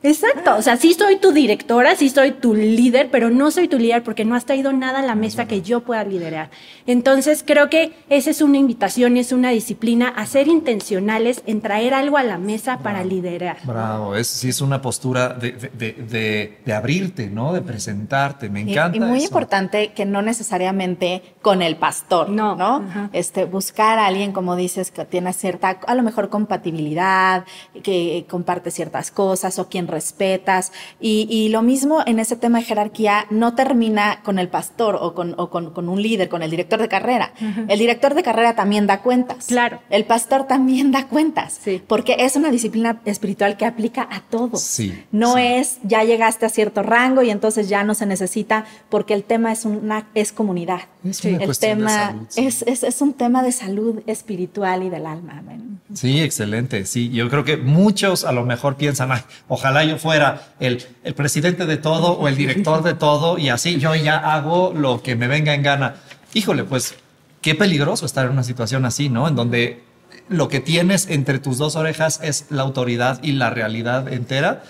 Exacto, 0.00 0.54
o 0.56 0.62
sea, 0.62 0.76
sí 0.76 0.94
soy 0.94 1.16
tu 1.16 1.32
directora, 1.32 1.96
sí 1.96 2.08
soy 2.08 2.30
tu 2.30 2.54
líder, 2.54 3.08
pero 3.10 3.30
no 3.30 3.50
soy 3.50 3.66
tu 3.66 3.80
líder 3.80 4.04
porque 4.04 4.24
no 4.24 4.36
has 4.36 4.44
traído 4.44 4.72
nada 4.72 5.00
a 5.00 5.02
la 5.02 5.16
mesa 5.16 5.48
que 5.48 5.60
yo 5.60 5.80
pueda 5.80 6.04
liderar. 6.04 6.50
Entonces, 6.86 7.42
creo 7.44 7.68
que 7.68 7.92
esa 8.08 8.30
es 8.30 8.40
una 8.40 8.58
invitación 8.58 9.16
y 9.16 9.20
es 9.20 9.32
una 9.32 9.50
disciplina 9.50 10.08
a 10.08 10.24
ser 10.26 10.46
intencionales 10.46 11.42
en 11.46 11.60
traer 11.62 11.94
algo 11.94 12.16
a 12.16 12.22
la 12.22 12.38
mesa 12.38 12.78
para 12.78 13.02
liderar. 13.02 13.56
Bravo, 13.64 14.14
es, 14.14 14.28
sí 14.28 14.50
es 14.50 14.60
una 14.60 14.80
postura 14.80 15.30
de, 15.30 15.50
de, 15.52 16.58
de, 16.64 16.72
abrirte, 16.72 17.26
¿no? 17.28 17.52
De 17.52 17.60
presentarte, 17.60 18.48
me 18.48 18.60
encanta. 18.60 18.96
Y, 18.96 19.00
muy 19.00 19.24
importante 19.24 19.92
que 19.94 20.04
no 20.04 20.22
necesariamente 20.22 21.22
con 21.42 21.60
el 21.60 21.74
pastor, 21.74 22.28
¿no? 22.28 22.54
¿no? 22.54 22.84
Este, 23.12 23.46
buscar 23.46 23.98
a 23.98 24.06
alguien, 24.06 24.30
como 24.30 24.54
dices, 24.54 24.92
que 24.92 25.04
tiene 25.04 25.32
cierta, 25.32 25.80
a 25.84 25.94
lo 25.96 26.04
mejor 26.04 26.28
compatibilidad, 26.28 27.44
que 27.82 28.26
comparte 28.30 28.70
ciertas 28.70 29.10
cosas 29.10 29.58
o 29.58 29.68
quien 29.68 29.87
respetas. 29.88 30.72
Y, 31.00 31.48
lo 31.48 31.62
mismo 31.62 32.02
en 32.06 32.18
ese 32.18 32.36
tema 32.36 32.58
de 32.58 32.64
jerarquía 32.64 33.26
no 33.30 33.54
termina 33.54 34.20
con 34.22 34.38
el 34.38 34.48
pastor 34.48 34.98
o 35.00 35.14
con, 35.14 35.32
con, 35.48 35.88
un 35.88 36.02
líder, 36.02 36.28
con 36.28 36.42
el 36.42 36.50
director 36.50 36.80
de 36.80 36.88
carrera. 36.88 37.32
El 37.68 37.78
director 37.78 38.14
de 38.14 38.22
carrera 38.22 38.54
también 38.54 38.86
da 38.86 39.00
cuentas. 39.00 39.46
Claro. 39.46 39.80
El 39.88 40.04
pastor 40.04 40.46
también 40.46 40.92
da 40.92 41.06
cuentas. 41.06 41.58
Sí. 41.62 41.82
Porque 41.86 42.16
es 42.20 42.36
una 42.36 42.50
disciplina 42.50 43.00
espiritual 43.04 43.56
que 43.56 43.64
aplica 43.64 44.06
a 44.10 44.20
todos. 44.20 44.60
Sí, 44.60 45.04
no 45.10 45.38
es 45.38 45.78
ya 45.82 46.04
llegaste 46.04 46.46
a 46.46 46.48
cierto 46.48 46.82
rango 46.82 47.22
y 47.22 47.30
entonces 47.30 47.68
ya 47.68 47.84
no 47.84 47.94
se 47.94 48.06
necesita, 48.06 48.64
porque 48.88 49.14
el 49.14 49.24
tema 49.24 49.52
es, 49.52 49.64
una, 49.64 50.06
es 50.14 50.32
comunidad. 50.32 50.80
Es 51.04 51.24
el 51.24 51.58
tema 51.58 52.14
es, 52.36 52.62
es, 52.62 52.82
es, 52.82 53.00
un 53.00 53.14
tema 53.14 53.42
de 53.42 53.52
salud 53.52 54.00
espiritual 54.06 54.82
y 54.82 54.90
del 54.90 55.06
alma. 55.06 55.42
Sí, 55.94 56.20
excelente. 56.20 56.84
Sí, 56.84 57.08
yo 57.10 57.28
creo 57.28 57.44
que 57.44 57.56
muchos 57.56 58.24
a 58.24 58.32
lo 58.32 58.44
mejor 58.44 58.76
piensan, 58.76 59.10
ojalá 59.48 59.77
yo 59.84 59.98
fuera 59.98 60.54
el, 60.60 60.84
el 61.04 61.14
presidente 61.14 61.66
de 61.66 61.76
todo 61.76 62.12
o 62.12 62.28
el 62.28 62.36
director 62.36 62.82
de 62.82 62.94
todo 62.94 63.38
y 63.38 63.48
así 63.48 63.78
yo 63.78 63.94
ya 63.94 64.18
hago 64.18 64.72
lo 64.74 65.02
que 65.02 65.16
me 65.16 65.28
venga 65.28 65.54
en 65.54 65.62
gana. 65.62 65.96
Híjole, 66.34 66.64
pues 66.64 66.94
qué 67.40 67.54
peligroso 67.54 68.06
estar 68.06 68.26
en 68.26 68.32
una 68.32 68.44
situación 68.44 68.84
así, 68.84 69.08
¿no? 69.08 69.28
En 69.28 69.34
donde 69.34 69.82
lo 70.28 70.48
que 70.48 70.60
tienes 70.60 71.08
entre 71.08 71.38
tus 71.38 71.58
dos 71.58 71.76
orejas 71.76 72.20
es 72.22 72.46
la 72.50 72.62
autoridad 72.62 73.22
y 73.22 73.32
la 73.32 73.50
realidad 73.50 74.12
entera. 74.12 74.62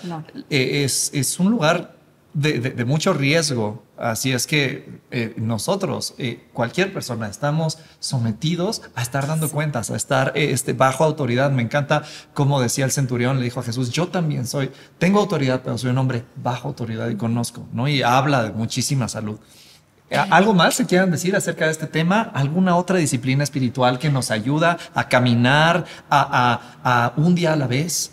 Eh, 0.49 0.83
es, 0.83 1.11
es 1.13 1.39
un 1.39 1.51
lugar 1.51 1.98
de, 2.33 2.85
mucho 2.85 3.13
riesgo. 3.13 3.83
Así 3.97 4.31
es 4.31 4.47
que 4.47 5.01
eh, 5.11 5.33
nosotros, 5.37 6.15
eh, 6.17 6.47
cualquier 6.53 6.93
persona, 6.93 7.27
estamos 7.27 7.79
sometidos 7.99 8.81
a 8.95 9.01
estar 9.01 9.27
dando 9.27 9.49
cuentas, 9.49 9.89
a 9.89 9.95
estar 9.95 10.31
eh, 10.35 10.51
este, 10.51 10.73
bajo 10.73 11.03
autoridad. 11.03 11.51
Me 11.51 11.61
encanta 11.61 12.03
como 12.33 12.61
decía 12.61 12.85
el 12.85 12.91
centurión, 12.91 13.37
le 13.39 13.45
dijo 13.45 13.59
a 13.59 13.63
Jesús, 13.63 13.89
yo 13.89 14.07
también 14.07 14.47
soy, 14.47 14.71
tengo 14.97 15.19
autoridad, 15.19 15.61
pero 15.63 15.77
soy 15.77 15.89
un 15.89 15.97
hombre 15.97 16.23
bajo 16.35 16.69
autoridad 16.69 17.09
y 17.09 17.15
conozco, 17.15 17.67
¿no? 17.73 17.87
Y 17.87 18.03
habla 18.03 18.43
de 18.43 18.51
muchísima 18.51 19.07
salud. 19.07 19.39
¿Algo 20.11 20.55
más 20.55 20.73
se 20.73 20.87
quieran 20.87 21.11
decir 21.11 21.35
acerca 21.35 21.65
de 21.65 21.71
este 21.71 21.85
tema? 21.85 22.31
¿Alguna 22.33 22.75
otra 22.77 22.97
disciplina 22.97 23.43
espiritual 23.43 23.99
que 23.99 24.09
nos 24.09 24.31
ayuda 24.31 24.79
a 24.95 25.07
caminar 25.07 25.85
a 26.09 27.13
un 27.15 27.35
día 27.35 27.53
a 27.53 27.55
la 27.55 27.67
vez? 27.67 28.11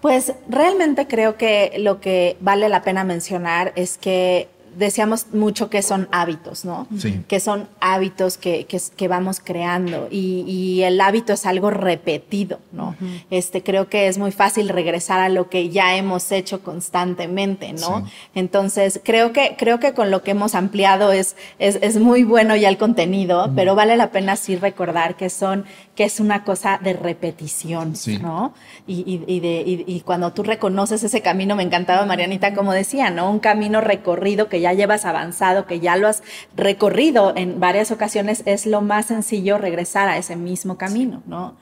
Pues 0.00 0.32
realmente 0.48 1.08
creo 1.08 1.36
que 1.36 1.74
lo 1.78 2.00
que 2.00 2.36
vale 2.40 2.68
la 2.68 2.82
pena 2.82 3.02
mencionar 3.02 3.72
es 3.74 3.98
que 3.98 4.48
decíamos 4.76 5.26
mucho 5.32 5.70
que 5.70 5.82
son 5.82 6.08
hábitos, 6.12 6.64
¿no? 6.64 6.86
Sí. 6.98 7.22
Que 7.28 7.40
son 7.40 7.68
hábitos 7.80 8.38
que, 8.38 8.66
que, 8.66 9.08
vamos 9.08 9.40
creando 9.42 10.08
y, 10.10 10.44
y, 10.46 10.82
el 10.82 11.00
hábito 11.00 11.32
es 11.32 11.46
algo 11.46 11.70
repetido, 11.70 12.60
¿no? 12.72 12.94
este, 13.30 13.62
creo 13.62 13.88
que 13.88 14.08
es 14.08 14.18
muy 14.18 14.32
fácil 14.32 14.68
regresar 14.68 15.20
a 15.20 15.28
lo 15.28 15.48
que 15.48 15.70
ya 15.70 15.96
hemos 15.96 16.30
hecho 16.32 16.62
constantemente, 16.62 17.72
¿no? 17.72 18.06
Entonces, 18.34 19.00
creo 19.02 19.32
que, 19.32 19.56
creo 19.58 19.80
que 19.80 19.92
con 19.94 20.10
lo 20.10 20.22
que 20.22 20.32
hemos 20.32 20.54
ampliado 20.54 21.12
es, 21.12 21.36
es, 21.58 21.78
es 21.80 21.96
muy 21.98 22.24
bueno 22.24 22.56
ya 22.56 22.68
el 22.68 22.78
contenido, 22.78 23.50
pero 23.54 23.74
vale 23.74 23.96
la 23.96 24.10
pena 24.10 24.36
sí 24.36 24.56
recordar 24.56 25.16
que 25.16 25.30
son, 25.30 25.64
que 25.94 26.04
es 26.04 26.20
una 26.20 26.44
cosa 26.44 26.78
de 26.82 26.92
repetición, 26.92 27.94
¿no? 28.20 28.54
Y, 28.86 29.00
y, 29.00 29.24
y 29.26 29.40
de, 29.40 29.84
y, 29.86 30.00
cuando 30.00 30.32
tú 30.32 30.42
reconoces 30.42 31.02
ese 31.02 31.20
camino, 31.22 31.56
me 31.56 31.62
encantaba 31.62 32.06
Marianita 32.06 32.54
como 32.54 32.72
decía, 32.72 33.10
¿no? 33.10 33.30
Un 33.30 33.40
camino 33.40 33.80
recorrido 33.80 34.48
que 34.48 34.57
ya 34.60 34.72
llevas 34.72 35.04
avanzado, 35.04 35.66
que 35.66 35.80
ya 35.80 35.96
lo 35.96 36.08
has 36.08 36.22
recorrido 36.56 37.32
en 37.36 37.60
varias 37.60 37.90
ocasiones, 37.90 38.42
es 38.46 38.66
lo 38.66 38.80
más 38.80 39.06
sencillo 39.06 39.58
regresar 39.58 40.08
a 40.08 40.18
ese 40.18 40.36
mismo 40.36 40.76
camino, 40.76 41.22
¿no? 41.26 41.56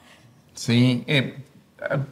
Sí, 0.53 1.03
eh, 1.07 1.43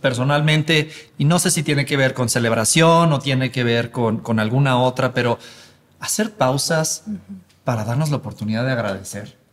personalmente, 0.01 0.89
y 1.17 1.25
no 1.25 1.39
sé 1.39 1.51
si 1.51 1.63
tiene 1.63 1.85
que 1.85 1.97
ver 1.97 2.13
con 2.13 2.29
celebración 2.29 3.11
o 3.11 3.19
tiene 3.19 3.51
que 3.51 3.63
ver 3.63 3.91
con, 3.91 4.19
con 4.19 4.39
alguna 4.39 4.79
otra, 4.79 5.13
pero 5.13 5.39
hacer 5.99 6.33
pausas 6.33 7.03
para 7.63 7.83
darnos 7.83 8.11
la 8.11 8.17
oportunidad 8.17 8.65
de 8.65 8.71
agradecer. 8.71 9.44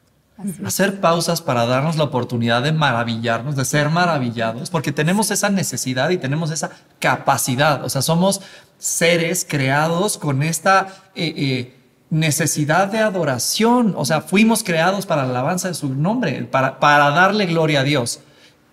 Hacer 0.65 1.01
pausas 1.01 1.41
para 1.41 1.67
darnos 1.67 1.97
la 1.97 2.05
oportunidad 2.05 2.63
de 2.63 2.73
maravillarnos, 2.73 3.57
de 3.57 3.65
ser 3.65 3.91
maravillados, 3.91 4.71
porque 4.71 4.93
tenemos 4.93 5.31
esa 5.31 5.51
necesidad 5.51 6.11
y 6.11 6.19
tenemos 6.19 6.51
esa 6.51 6.71
capacidad. 6.99 7.85
O 7.85 7.89
sea, 7.89 8.03
somos 8.03 8.41
seres 8.79 9.47
creados 9.49 10.19
con 10.19 10.43
esta 10.43 10.89
eh, 11.15 11.33
eh, 11.37 11.77
necesidad 12.11 12.89
de 12.89 12.99
adoración. 12.99 13.95
O 13.97 14.05
sea, 14.05 14.21
fuimos 14.21 14.65
creados 14.65 15.07
para 15.07 15.25
la 15.25 15.31
alabanza 15.31 15.69
de 15.69 15.75
su 15.75 15.95
nombre, 15.95 16.43
para, 16.45 16.81
para 16.81 17.11
darle 17.11 17.47
gloria 17.47 17.81
a 17.81 17.85
Dios. 17.85 18.21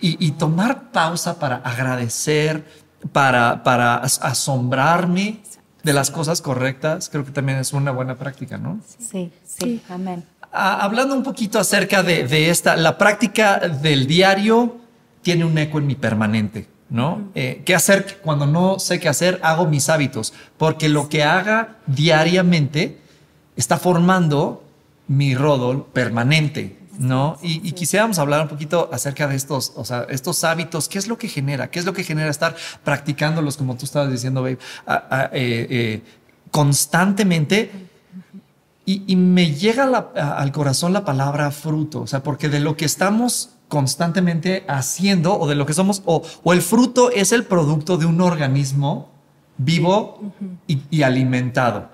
Y, 0.02 0.32
tomar 0.32 0.92
pausa 0.92 1.40
para 1.40 1.58
agradecer, 1.58 2.64
para, 3.12 3.64
para 3.66 3.96
asombrarme 3.98 5.42
de 5.84 5.92
las 5.92 6.10
cosas 6.10 6.42
correctas, 6.42 7.10
creo 7.10 7.26
que 7.26 7.32
también 7.32 7.58
es 7.58 7.74
una 7.74 7.92
buena 7.92 8.16
práctica, 8.16 8.58
¿no? 8.58 8.80
Sí, 8.98 9.30
sí, 9.46 9.82
amén. 9.90 10.24
Ah, 10.52 10.84
hablando 10.84 11.16
un 11.16 11.24
poquito 11.24 11.60
acerca 11.60 12.02
de, 12.04 12.28
de 12.28 12.50
esta, 12.50 12.76
la 12.76 12.98
práctica 12.98 13.60
del 13.60 14.08
diario 14.08 14.78
tiene 15.22 15.46
un 15.46 15.58
eco 15.58 15.78
en 15.78 15.88
mi 15.88 15.96
permanente. 15.96 16.68
¿no? 16.90 17.30
Eh, 17.36 17.62
¿Qué 17.66 17.76
hacer 17.76 18.20
cuando 18.22 18.46
no 18.48 18.80
sé 18.80 19.00
qué 19.00 19.10
hacer? 19.10 19.40
Hago 19.44 19.68
mis 19.68 19.90
hábitos, 19.90 20.34
porque 20.58 20.90
lo 20.90 21.08
que 21.08 21.24
haga 21.24 21.78
diariamente 21.86 22.98
está 23.56 23.78
formando 23.78 24.64
mi 25.08 25.36
rodol 25.36 25.86
permanente, 25.86 26.78
¿no? 26.98 27.38
Y, 27.42 27.72
quisiéramos 27.74 28.20
hablar 28.20 28.42
un 28.42 28.48
poquito 28.48 28.90
acerca 28.92 29.28
de 29.28 29.36
estos, 29.36 29.74
o 29.76 29.86
sea, 29.86 30.06
estos 30.10 30.44
hábitos, 30.44 30.88
¿qué 30.88 30.98
es 30.98 31.08
lo 31.08 31.18
que 31.18 31.28
genera? 31.28 31.70
¿Qué 31.70 31.80
es 31.80 31.86
lo 31.86 31.94
que 31.94 32.04
genera 32.04 32.30
estar 32.30 32.56
practicándolos, 32.84 33.58
como 33.58 33.76
tú 33.76 33.86
estabas 33.86 34.12
diciendo, 34.12 34.42
babe, 34.42 34.58
eh, 35.34 35.68
eh, 35.70 36.02
constantemente? 36.52 37.89
Y, 38.92 39.16
me 39.18 39.54
llega 39.54 39.84
al 39.84 40.52
corazón 40.52 40.94
la 40.94 41.06
palabra 41.06 41.52
fruto, 41.52 42.02
o 42.02 42.08
sea, 42.08 42.24
porque 42.24 42.50
de 42.50 42.60
lo 42.60 42.76
que 42.76 42.86
estamos 42.86 43.52
constantemente 43.68 44.66
haciendo 44.68 45.40
o 45.40 45.48
de 45.48 45.54
lo 45.54 45.68
que 45.68 45.74
somos, 45.74 46.02
o, 46.06 46.24
el 46.52 46.64
fruto 46.64 47.12
es 47.12 47.32
el 47.32 47.44
producto 47.44 47.98
de 47.98 48.08
un 48.08 48.20
organismo 48.20 49.12
vivo 49.60 50.34
y, 50.66 51.04
alimentado. 51.04 51.92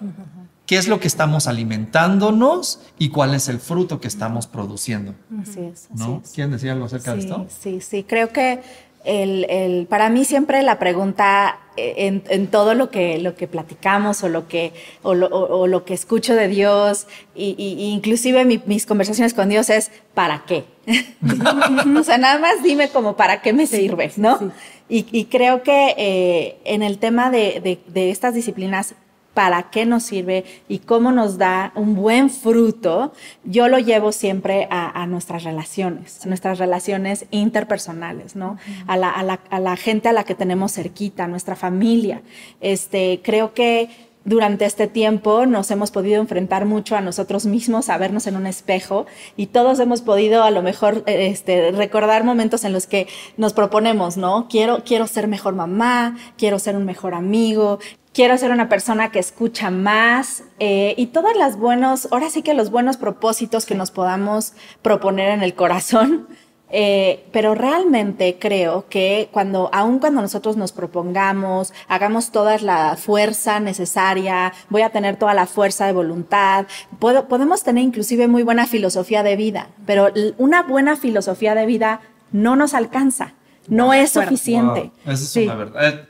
¿Qué 0.65 0.77
es 0.77 0.87
lo 0.87 1.01
que 1.01 1.07
estamos 1.07 1.47
alimentándonos 1.47 2.79
y 2.97 3.09
cuál 3.09 3.35
es 3.35 3.49
el 3.49 3.59
fruto 3.59 3.99
que 3.99 4.07
estamos 4.07 4.47
produciendo? 4.47 5.15
Así 5.41 5.59
es. 5.59 5.89
¿No? 5.93 6.23
¿Quieren 6.33 6.53
decir 6.53 6.71
algo 6.71 6.85
acerca 6.85 7.13
de 7.13 7.19
esto? 7.19 7.45
Sí, 7.59 7.81
sí, 7.81 8.05
creo 8.07 8.29
que 8.29 8.61
el, 9.05 9.87
para 9.87 10.09
mí 10.09 10.25
siempre 10.25 10.61
la 10.63 10.79
pregunta 10.79 11.59
eh, 11.77 12.21
en, 12.27 12.47
todo 12.47 12.73
lo 12.73 12.89
que, 12.89 13.19
lo 13.19 13.35
que 13.35 13.47
platicamos 13.47 14.23
o 14.23 14.29
lo 14.29 14.47
que, 14.47 14.73
o 15.03 15.13
lo, 15.13 15.85
que 15.85 15.93
escucho 15.93 16.35
de 16.35 16.47
Dios, 16.47 17.07
y, 17.35 17.55
inclusive 17.93 18.45
mis 18.45 18.85
conversaciones 18.85 19.33
con 19.33 19.49
Dios 19.49 19.69
es, 19.69 19.91
¿para 20.13 20.43
qué? 20.45 20.65
o 21.99 22.03
sea, 22.03 22.17
nada 22.17 22.39
más 22.39 22.63
dime 22.63 22.89
como, 22.89 23.15
¿para 23.15 23.41
qué 23.41 23.53
me 23.53 23.67
sirves? 23.67 24.17
¿no? 24.17 24.51
Y, 24.87 25.25
creo 25.25 25.63
que 25.63 25.95
eh, 25.97 26.57
en 26.65 26.83
el 26.83 26.97
tema 26.97 27.31
de, 27.31 27.79
de 27.87 28.11
estas 28.11 28.33
disciplinas 28.33 28.95
para 29.35 29.69
qué 29.69 29.85
nos 29.85 30.03
sirve 30.03 30.45
y 30.67 30.79
cómo 30.79 31.11
nos 31.11 31.37
da 31.37 31.73
un 31.75 31.93
buen 31.93 32.29
fruto, 32.31 33.11
yo 33.43 33.67
lo 33.67 33.77
llevo 33.77 34.13
siempre 34.13 34.67
a, 34.71 35.05
nuestras 35.07 35.43
relaciones, 35.43 36.25
a 36.25 36.29
nuestras 36.29 36.57
relaciones 36.57 37.25
interpersonales, 37.31 38.35
¿no? 38.35 38.57
a, 38.87 38.97
la, 38.97 39.09
a, 39.09 39.59
la, 39.59 39.75
gente 39.75 40.07
a 40.09 40.13
la 40.13 40.23
que 40.23 40.35
tenemos 40.35 40.71
cerquita, 40.71 41.25
a 41.25 41.27
nuestra 41.27 41.57
familia. 41.57 42.21
Este, 42.61 43.19
creo 43.23 43.53
que 43.53 43.89
durante 44.23 44.65
este 44.65 44.87
tiempo 44.87 45.45
nos 45.45 45.69
hemos 45.69 45.91
podido 45.91 46.19
enfrentar 46.19 46.65
mucho 46.65 46.95
a 46.95 47.01
nosotros 47.01 47.45
mismos, 47.45 47.89
a 47.89 47.97
vernos 47.97 48.27
en 48.27 48.37
un 48.37 48.47
espejo 48.47 49.05
y 49.37 49.47
todos 49.47 49.79
hemos 49.79 50.01
podido 50.01 50.43
a 50.43 50.51
lo 50.51 50.63
mejor 50.63 51.03
este, 51.05 51.71
recordar 51.71 52.23
momentos 52.23 52.63
en 52.63 52.73
los 52.73 52.87
que 52.87 53.07
nos 53.37 53.53
proponemos, 53.53 54.17
¿no? 54.17 54.47
Quiero, 54.49 54.83
quiero 54.83 55.07
ser 55.07 55.27
mejor 55.27 55.55
mamá, 55.55 56.17
quiero 56.37 56.57
ser 56.57 56.75
un 56.75 56.85
mejor 56.85 57.13
amigo, 57.13 57.79
quiero 58.15 58.37
ser 58.37 58.51
una 58.51 58.69
persona 58.69 59.11
que 59.11 59.19
escucha 59.19 59.69
más 59.69 60.43
eh, 60.59 60.95
y 60.97 61.07
todas 61.07 61.35
las 61.35 61.57
buenos, 61.57 62.07
ahora 62.11 62.29
sí 62.29 62.41
que 62.41 62.53
los 62.53 62.71
buenos 62.71 62.95
propósitos 62.95 63.65
que 63.65 63.75
nos 63.75 63.91
podamos 63.91 64.53
proponer 64.81 65.29
en 65.29 65.43
el 65.43 65.53
corazón. 65.53 66.27
Eh, 66.77 67.27
pero 67.31 67.53
realmente 67.53 68.37
creo 68.39 68.87
que 68.89 69.29
cuando, 69.31 69.69
aun 69.71 69.99
cuando 69.99 70.19
nosotros 70.19 70.57
nos 70.57 70.71
propongamos, 70.71 71.71
hagamos 71.87 72.31
toda 72.31 72.57
la 72.57 72.97
fuerza 72.97 73.59
necesaria, 73.59 74.51
voy 74.69 74.81
a 74.81 74.89
tener 74.89 75.15
toda 75.15 75.35
la 75.35 75.45
fuerza 75.45 75.85
de 75.85 75.93
voluntad, 75.93 76.65
puedo, 76.97 77.27
podemos 77.27 77.63
tener 77.63 77.83
inclusive 77.83 78.27
muy 78.27 78.41
buena 78.41 78.65
filosofía 78.65 79.21
de 79.21 79.35
vida, 79.35 79.69
pero 79.85 80.11
una 80.39 80.63
buena 80.63 80.97
filosofía 80.97 81.53
de 81.53 81.67
vida 81.67 82.01
no 82.31 82.55
nos 82.55 82.73
alcanza, 82.73 83.35
no 83.67 83.93
es 83.93 84.11
suficiente. 84.11 84.91
Eso 85.05 85.39
es 85.39 85.45
una 85.45 85.55
verdad 85.55 86.07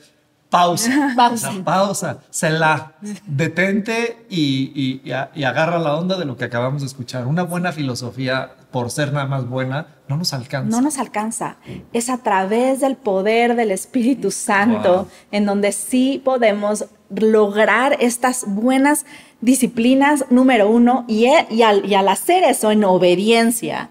pausa. 0.56 1.14
Pausa. 1.16 1.52
pausa. 1.64 2.18
Se 2.30 2.50
la 2.50 2.94
detente 3.26 4.26
y, 4.30 5.02
y, 5.04 5.12
y, 5.34 5.44
agarra 5.44 5.80
la 5.80 5.96
onda 5.96 6.18
de 6.18 6.26
lo 6.26 6.38
que 6.38 6.46
acabamos 6.46 6.82
de 6.82 6.88
escuchar. 6.88 7.28
Una 7.28 7.44
buena 7.44 7.72
filosofía, 7.72 8.52
por 8.72 8.92
ser 8.92 9.14
nada 9.14 9.28
más 9.28 9.48
buena, 9.48 9.88
no 10.08 10.18
nos 10.18 10.34
alcanza. 10.34 10.70
No 10.70 10.82
nos 10.82 10.98
alcanza. 10.98 11.58
Es 11.94 12.10
a 12.10 12.18
través 12.18 12.82
del 12.82 12.96
poder 12.96 13.56
del 13.56 13.72
Espíritu 13.72 14.32
Santo 14.32 15.08
en 15.32 15.46
donde 15.46 15.72
sí 15.72 16.22
podemos 16.24 16.86
lograr 17.10 17.98
estas 18.00 18.46
buenas 18.48 19.06
disciplinas, 19.42 20.26
número 20.30 20.70
uno, 20.70 21.06
y, 21.08 21.26
e, 21.26 21.48
y, 21.50 21.62
al, 21.62 21.86
y 21.86 21.94
al, 21.96 22.08
hacer 22.08 22.44
eso 22.44 22.72
en 22.72 22.84
obediencia 22.84 23.90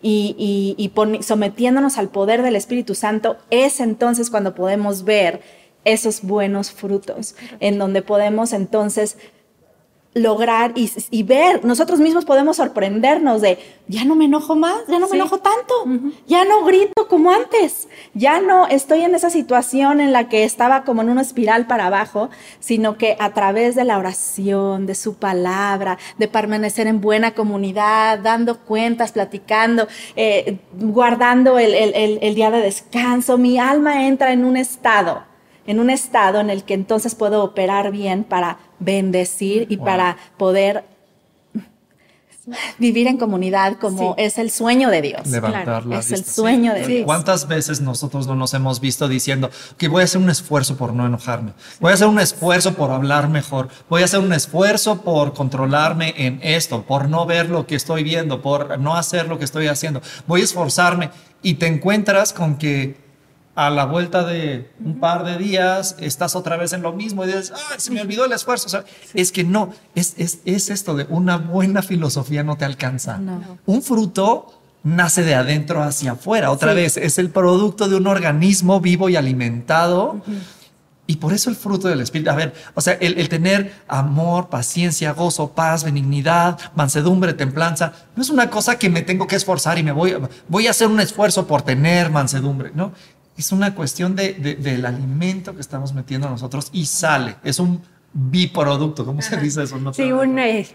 y, 0.00 0.74
y 0.76 1.22
sometiéndonos 1.22 1.98
al 1.98 2.08
poder 2.08 2.42
del 2.42 2.56
Espíritu 2.56 2.94
Santo, 2.94 3.36
es 3.50 3.80
entonces 3.80 4.30
cuando 4.30 4.54
podemos 4.54 5.04
ver 5.04 5.40
esos 5.84 6.22
buenos 6.22 6.70
frutos, 6.70 7.34
en 7.60 7.78
donde 7.78 8.02
podemos 8.02 8.52
entonces 8.52 9.16
lograr 10.14 10.72
y, 10.74 11.22
ver, 11.22 11.64
nosotros 11.64 11.98
mismos 11.98 12.26
podemos 12.26 12.58
sorprendernos 12.58 13.40
de, 13.40 13.58
ya 13.88 14.04
no 14.04 14.14
me 14.14 14.26
enojo 14.26 14.54
más, 14.54 14.76
ya 14.86 14.98
no 14.98 15.08
me 15.08 15.16
enojo 15.16 15.38
tanto, 15.38 15.74
ya 16.26 16.44
no 16.44 16.64
grito 16.64 17.08
como 17.08 17.30
antes, 17.30 17.88
ya 18.12 18.40
no 18.40 18.66
estoy 18.66 19.02
en 19.02 19.14
esa 19.14 19.30
situación 19.30 20.00
en 20.00 20.12
la 20.12 20.28
que 20.28 20.44
estaba 20.44 20.84
como 20.84 21.00
en 21.00 21.08
una 21.08 21.22
espiral 21.22 21.66
para 21.66 21.86
abajo, 21.86 22.28
sino 22.60 22.98
que 22.98 23.16
a 23.18 23.32
través 23.32 23.74
de 23.74 23.84
la 23.84 23.98
oración, 23.98 24.84
de 24.84 24.94
su 24.94 25.14
palabra, 25.14 25.96
de 26.18 26.28
permanecer 26.28 26.86
en 26.88 27.00
buena 27.00 27.34
comunidad, 27.34 28.18
dando 28.18 28.60
cuentas, 28.60 29.12
platicando, 29.12 29.88
eh, 30.14 30.58
guardando 30.74 31.58
el 31.58 32.34
día 32.34 32.50
de 32.50 32.60
descanso, 32.60 33.38
mi 33.38 33.58
alma 33.58 34.06
entra 34.06 34.32
en 34.34 34.44
un 34.44 34.58
estado 34.58 35.31
en 35.66 35.80
un 35.80 35.90
estado 35.90 36.40
en 36.40 36.50
el 36.50 36.64
que 36.64 36.74
entonces 36.74 37.14
puedo 37.14 37.42
operar 37.42 37.90
bien 37.90 38.24
para 38.24 38.58
bendecir 38.78 39.66
y 39.70 39.76
para 39.76 40.16
poder 40.36 40.84
vivir 42.78 43.06
en 43.06 43.18
comunidad 43.18 43.78
como 43.78 44.14
es 44.18 44.38
el 44.38 44.50
sueño 44.50 44.90
de 44.90 45.02
Dios. 45.02 45.26
Levantar 45.28 45.84
Es 45.92 46.10
el 46.10 46.24
sueño 46.24 46.74
de 46.74 46.86
Dios. 46.86 47.04
¿Cuántas 47.04 47.46
veces 47.46 47.80
nosotros 47.80 48.26
no 48.26 48.34
nos 48.34 48.52
hemos 48.54 48.80
visto 48.80 49.08
diciendo 49.08 49.50
que 49.76 49.88
voy 49.88 50.02
a 50.02 50.04
hacer 50.04 50.20
un 50.20 50.30
esfuerzo 50.30 50.76
por 50.76 50.92
no 50.92 51.06
enojarme? 51.06 51.52
Voy 51.80 51.92
a 51.92 51.94
hacer 51.94 52.08
un 52.08 52.18
esfuerzo 52.18 52.74
por 52.74 52.90
hablar 52.90 53.28
mejor. 53.28 53.68
Voy 53.88 54.02
a 54.02 54.06
hacer 54.06 54.20
un 54.20 54.32
esfuerzo 54.32 55.02
por 55.02 55.34
controlarme 55.34 56.14
en 56.16 56.40
esto, 56.42 56.82
por 56.82 57.08
no 57.08 57.26
ver 57.26 57.48
lo 57.48 57.66
que 57.66 57.76
estoy 57.76 58.02
viendo, 58.02 58.42
por 58.42 58.78
no 58.78 58.96
hacer 58.96 59.28
lo 59.28 59.38
que 59.38 59.44
estoy 59.44 59.68
haciendo. 59.68 60.02
Voy 60.26 60.40
a 60.40 60.44
esforzarme 60.44 61.10
y 61.42 61.54
te 61.54 61.66
encuentras 61.66 62.32
con 62.32 62.56
que 62.56 63.01
a 63.54 63.70
la 63.70 63.84
vuelta 63.84 64.24
de 64.24 64.70
un 64.82 64.98
par 64.98 65.24
de 65.24 65.36
días 65.36 65.96
estás 66.00 66.34
otra 66.34 66.56
vez 66.56 66.72
en 66.72 66.82
lo 66.82 66.92
mismo 66.92 67.24
y 67.24 67.26
dices, 67.26 67.52
¡ay, 67.54 67.78
se 67.78 67.90
me 67.90 68.00
olvidó 68.00 68.24
el 68.24 68.32
esfuerzo! 68.32 68.66
O 68.66 68.70
sea, 68.70 68.84
Es 69.14 69.30
que 69.30 69.44
no, 69.44 69.72
es, 69.94 70.14
es, 70.16 70.38
es, 70.44 70.70
esto 70.70 70.94
de 70.94 71.06
una 71.08 71.36
buena 71.36 71.82
filosofía 71.82 72.42
no 72.42 72.56
te 72.56 72.64
alcanza. 72.64 73.20
Un 73.66 73.82
fruto 73.82 74.58
nace 74.84 75.22
de 75.22 75.34
adentro 75.34 75.82
hacia 75.82 76.12
afuera. 76.12 76.50
Otra 76.50 76.72
vez, 76.72 76.96
es 76.96 77.18
el 77.18 77.30
producto 77.30 77.88
de 77.88 77.96
un 77.96 78.06
organismo 78.06 78.80
vivo 78.80 79.08
y 79.08 79.16
alimentado. 79.16 80.22
Y 81.06 81.16
por 81.16 81.34
eso 81.34 81.50
el 81.50 81.56
fruto 81.56 81.88
del 81.88 82.00
Espíritu, 82.00 82.30
a 82.30 82.36
ver, 82.36 82.54
o 82.74 82.80
sea, 82.80 82.94
el, 82.94 83.18
el, 83.18 83.28
tener 83.28 83.74
amor, 83.86 84.48
paciencia, 84.48 85.12
gozo, 85.12 85.50
paz, 85.50 85.84
benignidad, 85.84 86.58
mansedumbre, 86.74 87.34
templanza, 87.34 87.92
no 88.14 88.22
es 88.22 88.30
una 88.30 88.48
cosa 88.48 88.78
que 88.78 88.88
me 88.88 89.02
tengo 89.02 89.26
que 89.26 89.36
esforzar 89.36 89.78
y 89.78 89.82
me 89.82 89.92
voy, 89.92 90.16
voy 90.48 90.68
a 90.68 90.70
hacer 90.70 90.86
un 90.86 91.00
esfuerzo 91.00 91.46
por 91.46 91.62
tener 91.62 92.10
mansedumbre, 92.10 92.70
¿no? 92.74 92.92
Es 93.42 93.50
una 93.50 93.74
cuestión 93.74 94.14
de, 94.14 94.34
del 94.34 94.86
alimento 94.86 95.52
que 95.52 95.60
estamos 95.60 95.92
metiendo 95.92 96.30
nosotros 96.30 96.68
y 96.72 96.86
sale. 96.86 97.34
Es 97.42 97.58
un 97.58 97.82
biproducto, 98.12 99.04
¿cómo 99.04 99.20
se 99.20 99.36
dice 99.36 99.64
eso? 99.64 99.78
sí, 99.92 100.12
un, 100.12 100.38
eh, 100.38 100.68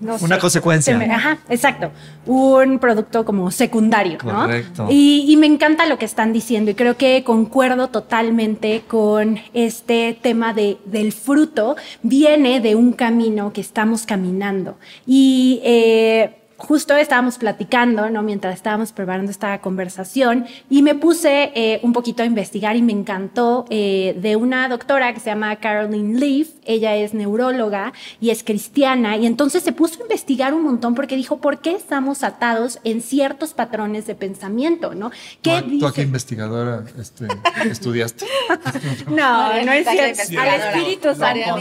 una 0.00 0.38
consecuencia. 0.40 0.98
ajá, 0.98 1.38
exacto. 1.48 1.92
Un 2.26 2.80
producto 2.80 3.24
como 3.24 3.50
secundario. 3.52 4.18
Correcto. 4.18 4.88
Y, 4.90 5.26
y, 5.28 5.36
me 5.36 5.46
encanta 5.46 5.86
lo 5.86 5.98
que 5.98 6.04
están 6.04 6.32
diciendo 6.32 6.72
y 6.72 6.74
creo 6.74 6.96
que 6.96 7.22
concuerdo 7.22 7.88
totalmente 7.88 8.82
con 8.88 9.38
este 9.54 10.18
tema 10.20 10.52
de, 10.52 10.78
del 10.86 11.12
fruto. 11.12 11.76
Viene 12.02 12.58
de 12.58 12.74
un 12.74 12.92
camino 12.92 13.52
que 13.52 13.60
estamos 13.60 14.04
caminando. 14.04 14.78
Y 15.06 15.60
eh, 15.62 16.40
justo 16.60 16.96
estábamos 16.96 17.38
platicando, 17.38 18.10
¿no? 18.10 18.22
Mientras 18.22 18.54
estábamos 18.54 18.92
preparando 18.92 19.30
esta 19.30 19.60
conversación 19.60 20.46
y 20.68 20.82
me 20.82 20.94
puse 20.94 21.52
eh, 21.54 21.80
un 21.82 21.92
poquito 21.92 22.22
a 22.22 22.26
investigar 22.26 22.76
y 22.76 22.82
me 22.82 22.92
encantó 22.92 23.64
eh, 23.70 24.16
de 24.20 24.36
una 24.36 24.68
doctora 24.68 25.12
que 25.12 25.20
se 25.20 25.30
llama 25.30 25.56
Caroline 25.56 26.18
Leaf. 26.18 26.48
Ella 26.64 26.96
es 26.96 27.14
neuróloga 27.14 27.92
y 28.20 28.30
es 28.30 28.44
cristiana 28.44 29.16
y 29.16 29.26
entonces 29.26 29.62
se 29.62 29.72
puso 29.72 30.00
a 30.00 30.02
investigar 30.02 30.54
un 30.54 30.62
montón 30.62 30.94
porque 30.94 31.16
dijo, 31.16 31.38
¿por 31.38 31.60
qué 31.60 31.72
estamos 31.72 32.22
atados 32.22 32.78
en 32.84 33.00
ciertos 33.00 33.54
patrones 33.54 34.06
de 34.06 34.14
pensamiento, 34.14 34.94
¿no? 34.94 35.10
¿Qué 35.42 35.62
¿Tú, 35.80 35.86
aquí 35.86 36.02
investigadora 36.02 36.84
este, 36.98 37.26
estudiaste? 37.64 38.26
no, 39.08 39.64
no 39.64 39.72
es 39.72 39.88
cierto. 39.88 40.40
Al 40.40 40.60
Espíritu 40.60 41.14
Santo. 41.14 41.56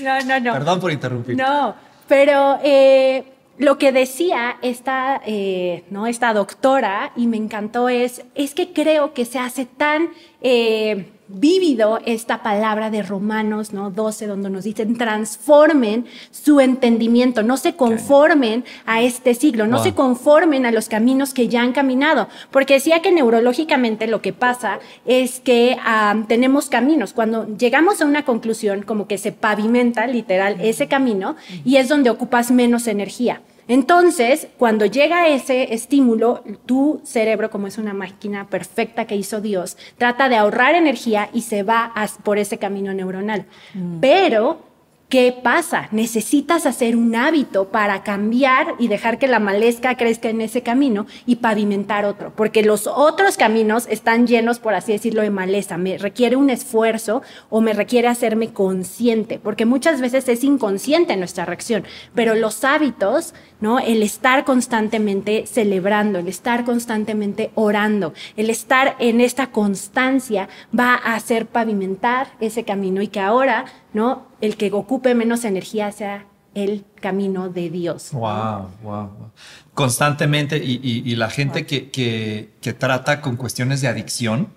No, 0.00 0.20
no, 0.24 0.40
no. 0.40 0.52
Perdón 0.52 0.80
por 0.80 0.92
interrumpir. 0.92 1.36
No. 1.36 1.87
Pero 2.08 2.58
eh, 2.64 3.24
lo 3.58 3.78
que 3.78 3.92
decía 3.92 4.56
esta, 4.62 5.20
eh, 5.26 5.84
¿no? 5.90 6.06
esta 6.06 6.32
doctora, 6.32 7.12
y 7.14 7.26
me 7.26 7.36
encantó, 7.36 7.88
es, 7.88 8.24
es 8.34 8.54
que 8.54 8.72
creo 8.72 9.14
que 9.14 9.24
se 9.24 9.38
hace 9.38 9.66
tan... 9.66 10.10
Eh, 10.40 11.12
vívido 11.28 12.00
esta 12.04 12.42
palabra 12.42 12.90
de 12.90 13.02
Romanos 13.02 13.72
¿no? 13.72 13.90
12, 13.90 14.26
donde 14.26 14.50
nos 14.50 14.64
dicen 14.64 14.96
transformen 14.96 16.06
su 16.30 16.60
entendimiento, 16.60 17.42
no 17.42 17.56
se 17.56 17.74
conformen 17.74 18.64
a 18.86 19.02
este 19.02 19.34
siglo, 19.34 19.66
no 19.66 19.82
se 19.82 19.94
conformen 19.94 20.66
a 20.66 20.72
los 20.72 20.88
caminos 20.88 21.34
que 21.34 21.48
ya 21.48 21.62
han 21.62 21.72
caminado, 21.72 22.28
porque 22.50 22.74
decía 22.74 23.02
que 23.02 23.12
neurológicamente 23.12 24.06
lo 24.06 24.22
que 24.22 24.32
pasa 24.32 24.78
es 25.04 25.40
que 25.40 25.76
tenemos 26.26 26.68
caminos, 26.68 27.12
cuando 27.12 27.46
llegamos 27.56 28.00
a 28.00 28.06
una 28.06 28.24
conclusión 28.24 28.82
como 28.82 29.06
que 29.06 29.18
se 29.18 29.32
pavimenta 29.32 30.06
literal 30.06 30.56
ese 30.60 30.88
camino 30.88 31.36
y 31.64 31.76
es 31.76 31.88
donde 31.88 32.10
ocupas 32.10 32.50
menos 32.50 32.86
energía. 32.86 33.40
Entonces, 33.68 34.48
cuando 34.56 34.86
llega 34.86 35.28
ese 35.28 35.74
estímulo, 35.74 36.42
tu 36.66 37.00
cerebro, 37.04 37.50
como 37.50 37.66
es 37.66 37.78
una 37.78 37.94
máquina 37.94 38.48
perfecta 38.48 39.06
que 39.06 39.14
hizo 39.14 39.40
Dios, 39.40 39.76
trata 39.98 40.28
de 40.28 40.36
ahorrar 40.36 40.74
energía 40.74 41.28
y 41.32 41.42
se 41.42 41.62
va 41.62 41.92
por 42.24 42.38
ese 42.38 42.58
camino 42.58 42.94
neuronal. 42.94 43.44
Mm. 43.74 44.00
Pero 44.00 44.67
¿Qué 45.08 45.34
pasa? 45.42 45.88
Necesitas 45.90 46.66
hacer 46.66 46.94
un 46.94 47.16
hábito 47.16 47.68
para 47.70 48.02
cambiar 48.02 48.74
y 48.78 48.88
dejar 48.88 49.18
que 49.18 49.26
la 49.26 49.38
malezca 49.38 49.96
crezca 49.96 50.28
en 50.28 50.42
ese 50.42 50.62
camino 50.62 51.06
y 51.24 51.36
pavimentar 51.36 52.04
otro, 52.04 52.30
porque 52.36 52.62
los 52.62 52.86
otros 52.86 53.38
caminos 53.38 53.86
están 53.88 54.26
llenos, 54.26 54.58
por 54.58 54.74
así 54.74 54.92
decirlo, 54.92 55.22
de 55.22 55.30
maleza. 55.30 55.78
Me 55.78 55.96
requiere 55.96 56.36
un 56.36 56.50
esfuerzo 56.50 57.22
o 57.48 57.62
me 57.62 57.72
requiere 57.72 58.06
hacerme 58.06 58.52
consciente, 58.52 59.40
porque 59.42 59.64
muchas 59.64 60.02
veces 60.02 60.28
es 60.28 60.44
inconsciente 60.44 61.16
nuestra 61.16 61.46
reacción, 61.46 61.84
pero 62.14 62.34
los 62.34 62.62
hábitos, 62.62 63.32
¿no? 63.62 63.78
El 63.78 64.02
estar 64.02 64.44
constantemente 64.44 65.46
celebrando, 65.46 66.18
el 66.18 66.28
estar 66.28 66.66
constantemente 66.66 67.50
orando, 67.54 68.12
el 68.36 68.50
estar 68.50 68.94
en 68.98 69.22
esta 69.22 69.52
constancia 69.52 70.50
va 70.78 70.96
a 70.96 71.14
hacer 71.14 71.46
pavimentar 71.46 72.28
ese 72.40 72.64
camino 72.64 73.00
y 73.00 73.08
que 73.08 73.20
ahora 73.20 73.64
¿no? 73.92 74.26
El 74.40 74.56
que 74.56 74.70
ocupe 74.72 75.14
menos 75.14 75.44
energía 75.44 75.90
sea 75.92 76.26
el 76.54 76.84
camino 77.00 77.48
de 77.48 77.70
Dios. 77.70 78.10
Wow, 78.12 78.68
wow, 78.82 79.10
Constantemente, 79.74 80.56
y, 80.56 81.14
la 81.14 81.30
gente 81.30 81.66
que, 81.66 81.90
que, 81.90 82.72
trata 82.72 83.20
con 83.20 83.36
cuestiones 83.36 83.80
de 83.80 83.88
adicción, 83.88 84.48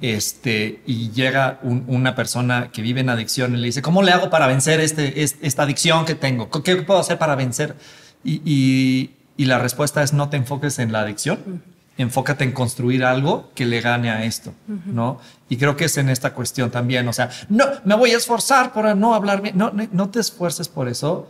este, 0.00 0.82
y 0.86 1.10
llega 1.10 1.60
una 1.62 2.14
persona 2.14 2.70
que 2.72 2.82
vive 2.82 3.00
en 3.00 3.10
adicción 3.10 3.54
y 3.54 3.58
le 3.58 3.66
dice, 3.66 3.82
¿cómo 3.82 4.02
le 4.02 4.12
hago 4.12 4.30
para 4.30 4.46
vencer 4.46 4.80
este, 4.80 5.22
esta 5.22 5.62
adicción 5.62 6.04
que 6.04 6.14
tengo? 6.14 6.50
¿Qué 6.62 6.76
puedo 6.76 6.98
hacer 6.98 7.18
para 7.18 7.34
vencer? 7.34 7.76
Y, 8.24 9.10
la 9.36 9.58
respuesta 9.58 10.02
es 10.04 10.12
no 10.12 10.28
te 10.28 10.36
enfoques 10.36 10.78
en 10.78 10.92
la 10.92 11.00
adicción, 11.00 11.64
enfócate 11.98 12.44
en 12.44 12.52
construir 12.52 13.04
algo 13.04 13.50
que 13.54 13.66
le 13.66 13.80
gane 13.80 14.10
a 14.10 14.24
esto, 14.24 14.54
¿no? 14.86 15.20
Y 15.48 15.56
creo 15.56 15.76
que 15.76 15.84
es 15.84 15.96
en 15.98 16.08
esta 16.08 16.32
cuestión 16.32 16.70
también, 16.70 17.06
o 17.08 17.12
sea, 17.12 17.30
no, 17.48 17.64
me 17.84 17.94
voy 17.94 18.12
a 18.12 18.16
esforzar 18.16 18.72
por 18.72 18.96
no 18.96 19.14
hablar 19.14 19.42
bien, 19.42 19.56
no, 19.58 19.72
no 19.92 20.08
te 20.08 20.20
esfuerces 20.20 20.68
por 20.68 20.88
eso, 20.88 21.28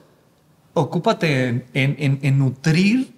ocúpate 0.75 1.67
en, 1.75 2.39
nutrir 2.39 3.13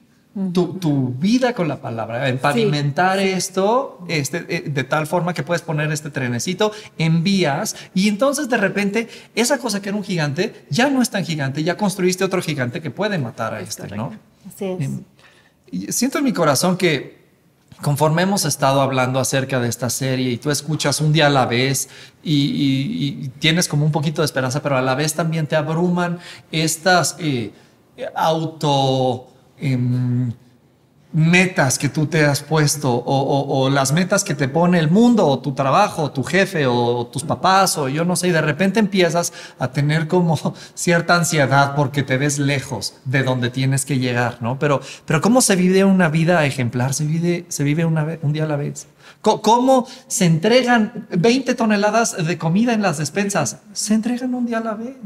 tu, 0.52 1.14
vida 1.18 1.52
con 1.52 1.68
la 1.68 1.80
palabra, 1.80 2.28
en 2.28 2.38
pavimentar 2.38 3.20
esto 3.20 4.04
este, 4.09 4.44
eh, 4.48 4.64
de 4.68 4.85
tal 4.85 5.07
forma 5.07 5.33
que 5.33 5.44
puedes 5.44 5.62
poner 5.62 5.92
este 5.92 6.11
trenecito, 6.11 6.72
envías 6.98 7.76
y 7.94 8.09
entonces 8.09 8.48
de 8.48 8.57
repente 8.57 9.09
esa 9.35 9.59
cosa 9.59 9.80
que 9.80 9.90
era 9.90 9.98
un 9.98 10.02
gigante 10.02 10.66
ya 10.70 10.90
no 10.90 11.02
es 11.02 11.11
tan 11.11 11.24
gigante, 11.24 11.62
ya 11.62 11.76
construiste 11.76 12.24
otro 12.24 12.42
gigante 12.42 12.80
que 12.80 12.90
puede 12.90 13.18
matar 13.18 13.54
a 13.54 13.61
este, 13.61 13.94
¿no? 13.94 14.12
Así 14.48 14.76
es. 15.70 15.94
siento 15.94 16.18
en 16.18 16.24
mi 16.24 16.33
corazón 16.33 16.76
que 16.76 17.23
conforme 17.82 18.22
hemos 18.22 18.44
estado 18.44 18.80
hablando 18.80 19.20
acerca 19.20 19.60
de 19.60 19.68
esta 19.68 19.90
serie 19.90 20.30
y 20.30 20.37
tú 20.38 20.50
escuchas 20.50 21.00
un 21.00 21.12
día 21.12 21.26
a 21.26 21.30
la 21.30 21.46
vez 21.46 21.88
y, 22.22 23.28
tienes 23.38 23.68
como 23.68 23.84
un 23.84 23.92
poquito 23.92 24.22
de 24.22 24.26
esperanza, 24.26 24.62
pero 24.62 24.76
a 24.76 24.82
la 24.82 24.94
vez 24.94 25.14
también 25.14 25.46
te 25.46 25.56
abruman 25.56 26.18
estas 26.50 27.16
eh, 27.18 27.52
auto... 28.14 29.28
Em, 29.58 30.32
metas 31.14 31.79
que 31.79 31.88
tú 31.88 32.07
te 32.07 32.24
has 32.24 32.42
puesto 32.42 32.92
o, 32.92 33.70
las 33.70 33.92
metas 33.92 34.24
que 34.24 34.35
te 34.35 34.48
pone 34.48 34.79
el 34.79 34.90
mundo 34.90 35.27
o 35.27 35.38
tu 35.38 35.53
trabajo, 35.55 36.03
o 36.03 36.11
tu 36.11 36.24
jefe 36.24 36.66
o 36.66 37.07
tus 37.07 37.22
papás 37.22 37.79
o 37.79 37.88
yo 37.88 38.05
no 38.05 38.16
sé, 38.16 38.29
y 38.29 38.31
de 38.33 38.40
repente 38.40 38.81
empiezas 38.81 39.33
a 39.59 39.68
tener 39.68 40.09
como 40.09 40.37
cierta 40.74 41.14
ansiedad 41.14 41.74
porque 41.77 42.03
te 42.03 42.18
ves 42.18 42.38
lejos 42.38 42.94
de 43.05 43.22
donde 43.22 43.48
tienes 43.48 43.85
que 43.85 43.98
llegar, 43.98 44.38
¿no? 44.40 44.59
Pero, 44.59 44.81
pero 45.07 45.20
¿cómo 45.20 45.40
se 45.40 45.55
vive 45.57 45.85
una 45.85 46.09
vida 46.09 46.44
ejemplar? 46.44 46.94
Se 46.94 47.07
vive, 47.07 47.46
se 47.48 47.62
vive 47.62 47.85
una, 47.85 48.18
un 48.22 48.33
día 48.33 48.44
a 48.44 48.48
la 48.48 48.57
vez. 48.57 48.88
¿Cómo 49.24 49.87
se 50.06 50.26
entregan 50.26 51.06
20 51.10 51.54
toneladas 51.54 52.14
de 52.26 52.37
comida 52.37 52.74
en 52.74 52.82
las 52.82 52.98
despensas? 52.98 53.58
Se 53.72 53.94
entregan 53.94 54.34
un 54.34 54.44
día 54.44 54.58
a 54.58 54.60
la 54.60 54.74
vez, 54.74 54.96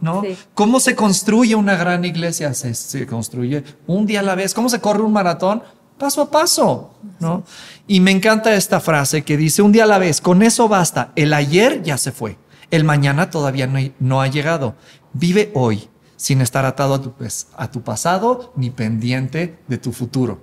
¿no? 0.00 0.22
¿Cómo 0.54 0.80
se 0.80 0.96
construye 0.96 1.54
una 1.54 1.76
gran 1.76 2.04
iglesia? 2.04 2.52
Se, 2.52 3.06
construye 3.06 3.62
un 3.86 4.06
día 4.06 4.20
a 4.20 4.22
la 4.24 4.34
vez. 4.34 4.54
¿Cómo 4.54 4.68
se 4.68 4.80
corre 4.80 5.02
un 5.02 5.12
maratón? 5.12 5.62
Paso 5.98 6.22
a 6.22 6.30
paso, 6.30 6.94
¿no? 7.20 7.44
Y 7.86 8.00
me 8.00 8.10
encanta 8.10 8.54
esta 8.54 8.80
frase 8.80 9.22
que 9.22 9.36
dice 9.36 9.62
un 9.62 9.70
día 9.70 9.84
a 9.84 9.86
la 9.86 9.98
vez, 9.98 10.20
con 10.20 10.42
eso 10.42 10.66
basta. 10.66 11.12
El 11.14 11.32
ayer 11.32 11.82
ya 11.82 11.96
se 11.96 12.10
fue, 12.10 12.38
el 12.70 12.84
mañana 12.84 13.30
todavía 13.30 13.66
no, 13.66 13.78
no 14.00 14.20
ha 14.20 14.26
llegado. 14.26 14.74
Vive 15.12 15.52
hoy 15.54 15.88
sin 16.16 16.42
estar 16.42 16.66
atado 16.66 16.94
a 16.94 17.00
tu, 17.00 17.12
pues, 17.12 17.46
a 17.56 17.70
tu 17.70 17.82
pasado 17.82 18.52
ni 18.54 18.70
pendiente 18.70 19.58
de 19.68 19.78
tu 19.78 19.92
futuro. 19.92 20.40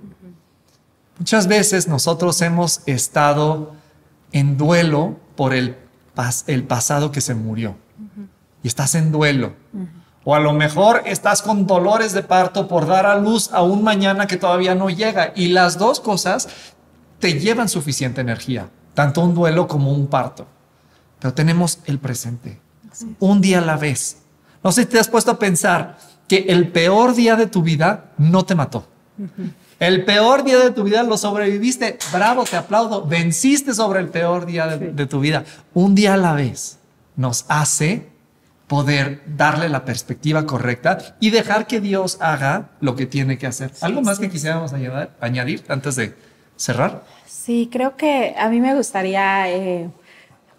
Muchas 1.18 1.48
veces 1.48 1.88
nosotros 1.88 2.40
hemos 2.42 2.80
estado 2.86 3.74
en 4.32 4.56
duelo 4.56 5.16
por 5.36 5.52
el, 5.52 5.76
el 6.46 6.64
pasado 6.64 7.10
que 7.10 7.20
se 7.20 7.34
murió. 7.34 7.76
Y 8.62 8.68
estás 8.68 8.94
en 8.94 9.10
duelo. 9.10 9.54
O 10.24 10.34
a 10.34 10.40
lo 10.40 10.52
mejor 10.52 11.02
estás 11.06 11.42
con 11.42 11.66
dolores 11.66 12.12
de 12.12 12.22
parto 12.22 12.68
por 12.68 12.86
dar 12.86 13.06
a 13.06 13.18
luz 13.18 13.50
a 13.52 13.62
un 13.62 13.82
mañana 13.82 14.26
que 14.26 14.36
todavía 14.36 14.74
no 14.74 14.90
llega. 14.90 15.32
Y 15.34 15.48
las 15.48 15.78
dos 15.78 16.00
cosas 16.00 16.48
te 17.18 17.38
llevan 17.40 17.68
suficiente 17.68 18.20
energía, 18.20 18.68
tanto 18.94 19.20
un 19.22 19.34
duelo 19.34 19.66
como 19.66 19.92
un 19.92 20.06
parto. 20.06 20.46
Pero 21.18 21.34
tenemos 21.34 21.80
el 21.86 21.98
presente, 21.98 22.60
un 23.18 23.40
día 23.40 23.58
a 23.58 23.62
la 23.62 23.76
vez. 23.76 24.18
No 24.62 24.70
sé 24.70 24.82
si 24.82 24.88
te 24.88 24.98
has 24.98 25.08
puesto 25.08 25.32
a 25.32 25.38
pensar 25.38 25.98
que 26.28 26.46
el 26.48 26.70
peor 26.70 27.14
día 27.14 27.34
de 27.36 27.46
tu 27.46 27.62
vida 27.62 28.12
no 28.18 28.44
te 28.44 28.54
mató. 28.54 28.86
El 29.80 30.04
peor 30.04 30.42
día 30.42 30.58
de 30.58 30.72
tu 30.72 30.82
vida 30.82 31.04
lo 31.04 31.16
sobreviviste. 31.16 31.98
Bravo, 32.12 32.44
te 32.44 32.56
aplaudo. 32.56 33.06
Venciste 33.06 33.74
sobre 33.74 34.00
el 34.00 34.08
peor 34.08 34.44
día 34.44 34.66
de, 34.66 35.06
tu 35.06 35.20
vida. 35.20 35.44
Un 35.72 35.94
día 35.94 36.14
a 36.14 36.16
la 36.16 36.32
vez 36.32 36.78
nos 37.14 37.44
hace 37.48 38.08
poder 38.66 39.22
darle 39.26 39.68
la 39.68 39.84
perspectiva 39.84 40.46
correcta 40.46 41.16
y 41.20 41.30
dejar 41.30 41.66
que 41.66 41.80
Dios 41.80 42.18
haga 42.20 42.70
lo 42.80 42.96
que 42.96 43.06
tiene 43.06 43.38
que 43.38 43.46
hacer. 43.46 43.70
¿Algo 43.80 44.02
más 44.02 44.18
que 44.18 44.28
quisiéramos 44.28 44.72
añadir 45.20 45.64
antes 45.68 45.94
de 45.94 46.14
cerrar? 46.56 47.04
Sí, 47.26 47.68
creo 47.72 47.96
que 47.96 48.34
a 48.36 48.48
mí 48.48 48.60
me 48.60 48.74
gustaría 48.74 49.48
eh, 49.48 49.90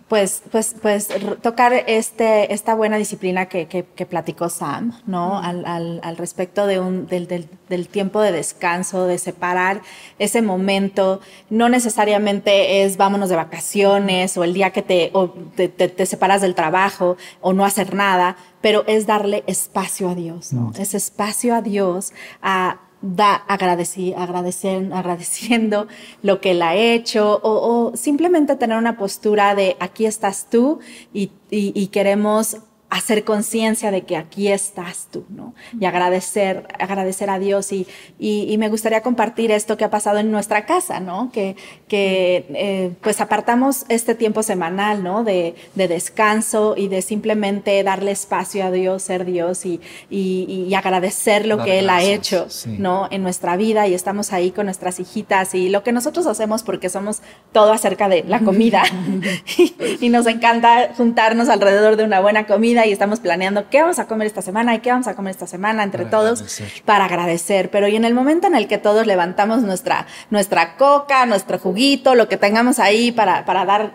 pues, 0.09 0.41
pues, 0.51 0.75
pues 0.81 1.07
tocar 1.43 1.71
este, 1.85 2.51
esta 2.51 2.73
buena 2.73 2.97
disciplina 2.97 3.45
que, 3.45 3.67
que, 3.67 4.05
platicó 4.07 4.49
Sam, 4.49 4.99
¿no? 5.05 5.37
Al, 5.39 5.65
al, 5.67 6.01
al 6.03 6.17
respecto 6.17 6.65
de 6.65 6.79
un, 6.79 7.05
del, 7.05 7.27
del, 7.27 7.47
del, 7.69 7.87
tiempo 7.87 8.19
de 8.19 8.31
descanso, 8.31 9.05
de 9.05 9.19
separar 9.19 9.83
ese 10.17 10.41
momento. 10.41 11.21
No 11.51 11.69
necesariamente 11.69 12.83
es 12.83 12.97
vámonos 12.97 13.29
de 13.29 13.35
vacaciones 13.35 14.35
o 14.35 14.43
el 14.43 14.55
día 14.55 14.71
que 14.71 14.81
te, 14.81 15.11
o 15.13 15.29
te, 15.29 15.69
te, 15.69 16.05
separas 16.07 16.41
del 16.41 16.55
trabajo 16.55 17.15
o 17.39 17.53
no 17.53 17.63
hacer 17.63 17.93
nada, 17.93 18.35
pero 18.61 18.83
es 18.87 19.05
darle 19.05 19.43
espacio 19.45 20.09
a 20.09 20.15
Dios, 20.15 20.53
¿no? 20.53 20.71
Es 20.79 20.95
espacio 20.95 21.53
a 21.53 21.61
Dios 21.61 22.13
a 22.41 22.79
da 23.01 23.35
agradecí, 23.35 24.13
agradecer, 24.13 24.91
agradeciendo 24.93 25.87
lo 26.21 26.41
que 26.41 26.51
él 26.51 26.61
ha 26.61 26.75
hecho 26.75 27.39
o, 27.43 27.91
simplemente 27.95 28.55
tener 28.55 28.77
una 28.77 28.97
postura 28.97 29.55
de 29.55 29.77
aquí 29.79 30.05
estás 30.05 30.47
tú 30.49 30.79
y, 31.13 31.31
y 31.49 31.87
queremos 31.87 32.57
hacer 32.89 33.23
conciencia 33.23 33.91
de 33.91 34.01
que 34.01 34.17
aquí 34.17 34.47
estás 34.47 35.07
tú, 35.11 35.23
¿no? 35.29 35.53
Y 35.79 35.85
agradecer, 35.85 36.67
agradecer 36.79 37.29
a 37.29 37.37
Dios 37.37 37.71
y, 37.71 37.85
y, 38.17 38.57
me 38.57 38.67
gustaría 38.67 39.01
compartir 39.01 39.51
esto 39.51 39.77
que 39.77 39.85
ha 39.85 39.91
pasado 39.91 40.17
en 40.17 40.31
nuestra 40.31 40.65
casa, 40.65 40.99
¿no? 40.99 41.31
Que, 41.31 41.55
que 41.87 42.47
eh, 42.49 42.91
pues 43.01 43.21
apartamos 43.21 43.85
este 43.89 44.15
tiempo 44.15 44.41
semanal, 44.41 45.03
¿no? 45.03 45.23
De, 45.23 45.53
de, 45.75 45.87
descanso 45.87 46.73
y 46.75 46.87
de 46.87 47.03
simplemente 47.03 47.81
darle 47.83 48.11
espacio 48.11 48.65
a 48.65 48.71
Dios, 48.71 49.03
ser 49.03 49.23
Dios 49.23 49.65
y, 49.65 49.79
y 50.09 50.73
agradecer 50.73 51.45
lo 51.45 51.63
que 51.63 51.79
Él 51.79 51.89
ha 51.91 52.01
hecho, 52.01 52.47
¿no? 52.79 53.07
En 53.11 53.21
nuestra 53.21 53.55
vida 53.55 53.87
y 53.87 53.93
estamos 53.93 54.33
ahí 54.33 54.49
con 54.49 54.65
nuestras 54.65 54.99
hijitas 54.99 55.53
y 55.53 55.69
lo 55.69 55.83
que 55.83 55.91
nosotros 55.91 56.25
hacemos 56.25 56.63
porque 56.63 56.89
somos 56.89 57.21
todo 57.51 57.71
acerca 57.71 58.09
de 58.09 58.23
la 58.23 58.39
comida 58.39 58.83
y 60.01 60.09
nos 60.09 60.25
encanta 60.25 60.89
juntarnos 60.97 61.49
alrededor 61.49 61.95
de 61.95 62.03
una 62.03 62.19
buena 62.19 62.47
comida 62.47 62.78
y 62.85 62.91
estamos 62.91 63.19
planeando 63.19 63.69
qué 63.69 63.81
vamos 63.81 63.99
a 63.99 64.07
comer 64.07 64.27
esta 64.27 64.41
semana 64.41 64.75
y 64.75 64.79
qué 64.79 64.91
vamos 64.91 65.07
a 65.07 65.15
comer 65.15 65.31
esta 65.31 65.47
semana 65.47 65.83
entre 65.83 66.05
todos 66.05 66.61
para 66.85 67.05
agradecer. 67.05 67.69
Pero 67.69 67.87
y 67.87 67.95
en 67.95 68.05
el 68.05 68.13
momento 68.13 68.47
en 68.47 68.55
el 68.55 68.67
que 68.67 68.77
todos 68.77 69.05
levantamos 69.07 69.61
nuestra, 69.61 70.07
nuestra 70.29 70.77
coca, 70.77 71.25
nuestro 71.25 71.59
juguito, 71.59 72.15
lo 72.15 72.27
que 72.27 72.37
tengamos 72.37 72.79
ahí 72.79 73.11
para, 73.11 73.45
para 73.45 73.65
dar, 73.65 73.91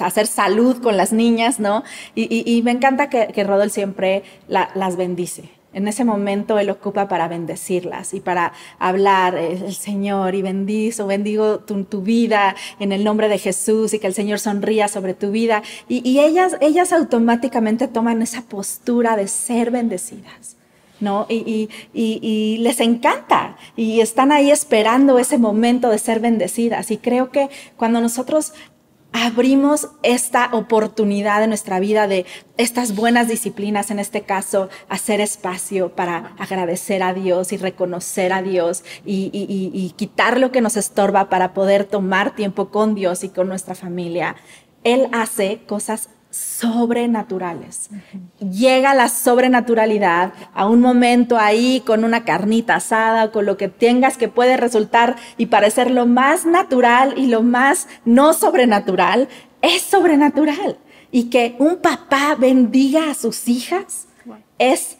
hacer 0.00 0.26
salud 0.26 0.82
con 0.82 0.96
las 0.96 1.12
niñas, 1.12 1.60
¿no? 1.60 1.82
Y, 2.14 2.62
me 2.62 2.70
encanta 2.70 3.08
que, 3.08 3.28
que 3.28 3.44
Rodol 3.44 3.70
siempre 3.70 4.22
las 4.48 4.96
bendice. 4.96 5.61
En 5.74 5.88
ese 5.88 6.04
momento 6.04 6.58
Él 6.58 6.70
ocupa 6.70 7.08
para 7.08 7.28
bendecirlas 7.28 8.12
y 8.12 8.20
para 8.20 8.52
hablar 8.78 9.36
eh, 9.36 9.52
el 9.52 9.74
Señor 9.74 10.34
y 10.34 10.42
bendizo, 10.42 11.06
bendigo 11.06 11.60
tu, 11.60 12.02
vida 12.02 12.54
en 12.78 12.92
el 12.92 13.04
nombre 13.04 13.28
de 13.28 13.38
Jesús 13.38 13.94
y 13.94 13.98
que 13.98 14.06
el 14.06 14.14
Señor 14.14 14.38
sonría 14.38 14.88
sobre 14.88 15.14
tu 15.14 15.30
vida. 15.30 15.62
Y, 15.88 16.18
ellas, 16.18 16.56
ellas 16.60 16.92
automáticamente 16.92 17.88
toman 17.88 18.22
esa 18.22 18.42
postura 18.42 19.16
de 19.16 19.28
ser 19.28 19.70
bendecidas. 19.70 20.56
¿no? 21.00 21.26
Y, 21.28 21.68
y, 21.92 22.56
les 22.58 22.78
encanta 22.78 23.56
y 23.76 24.00
están 24.00 24.30
ahí 24.30 24.52
esperando 24.52 25.18
ese 25.18 25.36
momento 25.36 25.88
de 25.88 25.98
ser 25.98 26.20
bendecidas. 26.20 26.90
Y 26.90 26.98
creo 26.98 27.30
que 27.30 27.48
cuando 27.76 28.00
nosotros 28.00 28.52
abrimos 29.12 29.88
esta 30.02 30.48
oportunidad 30.52 31.42
en 31.42 31.50
nuestra 31.50 31.80
vida 31.80 32.06
de 32.06 32.24
estas 32.56 32.94
buenas 32.94 33.28
disciplinas, 33.28 33.90
en 33.90 33.98
este 33.98 34.22
caso, 34.22 34.68
hacer 34.88 35.20
espacio 35.20 35.94
para 35.94 36.34
agradecer 36.38 37.02
a 37.02 37.12
Dios 37.12 37.52
y 37.52 37.56
reconocer 37.56 38.32
a 38.32 38.42
Dios 38.42 38.84
y, 39.04 39.30
y, 39.32 39.90
quitar 39.96 40.40
lo 40.40 40.50
que 40.50 40.60
nos 40.60 40.76
estorba 40.76 41.28
para 41.28 41.52
poder 41.52 41.84
tomar 41.84 42.34
tiempo 42.34 42.70
con 42.70 42.94
Dios 42.94 43.24
y 43.24 43.28
con 43.28 43.48
nuestra 43.48 43.74
familia. 43.74 44.36
Él 44.84 45.08
hace 45.12 45.62
cosas 45.66 46.08
sobrenaturales. 46.32 47.90
Llega 48.40 48.94
la 48.94 49.08
sobrenaturalidad 49.08 50.32
a 50.54 50.66
un 50.66 50.80
momento 50.80 51.38
ahí 51.38 51.82
con 51.84 52.04
una 52.04 52.24
carnita 52.24 52.76
asada, 52.76 53.30
con 53.30 53.46
lo 53.46 53.56
que 53.56 53.68
tengas 53.68 54.16
que 54.16 54.28
puede 54.28 54.56
resultar 54.56 55.16
y 55.36 55.46
parecer 55.46 55.90
lo 55.90 56.06
más 56.06 56.46
natural 56.46 57.14
y 57.16 57.26
lo 57.26 57.42
más 57.42 57.86
no 58.04 58.32
sobrenatural, 58.32 59.28
es 59.60 59.82
sobrenatural. 59.82 60.78
Y 61.10 61.24
que 61.24 61.54
un 61.58 61.76
papá 61.76 62.34
bendiga 62.38 63.10
a 63.10 63.14
sus 63.14 63.46
hijas 63.46 64.08
es 64.58 64.96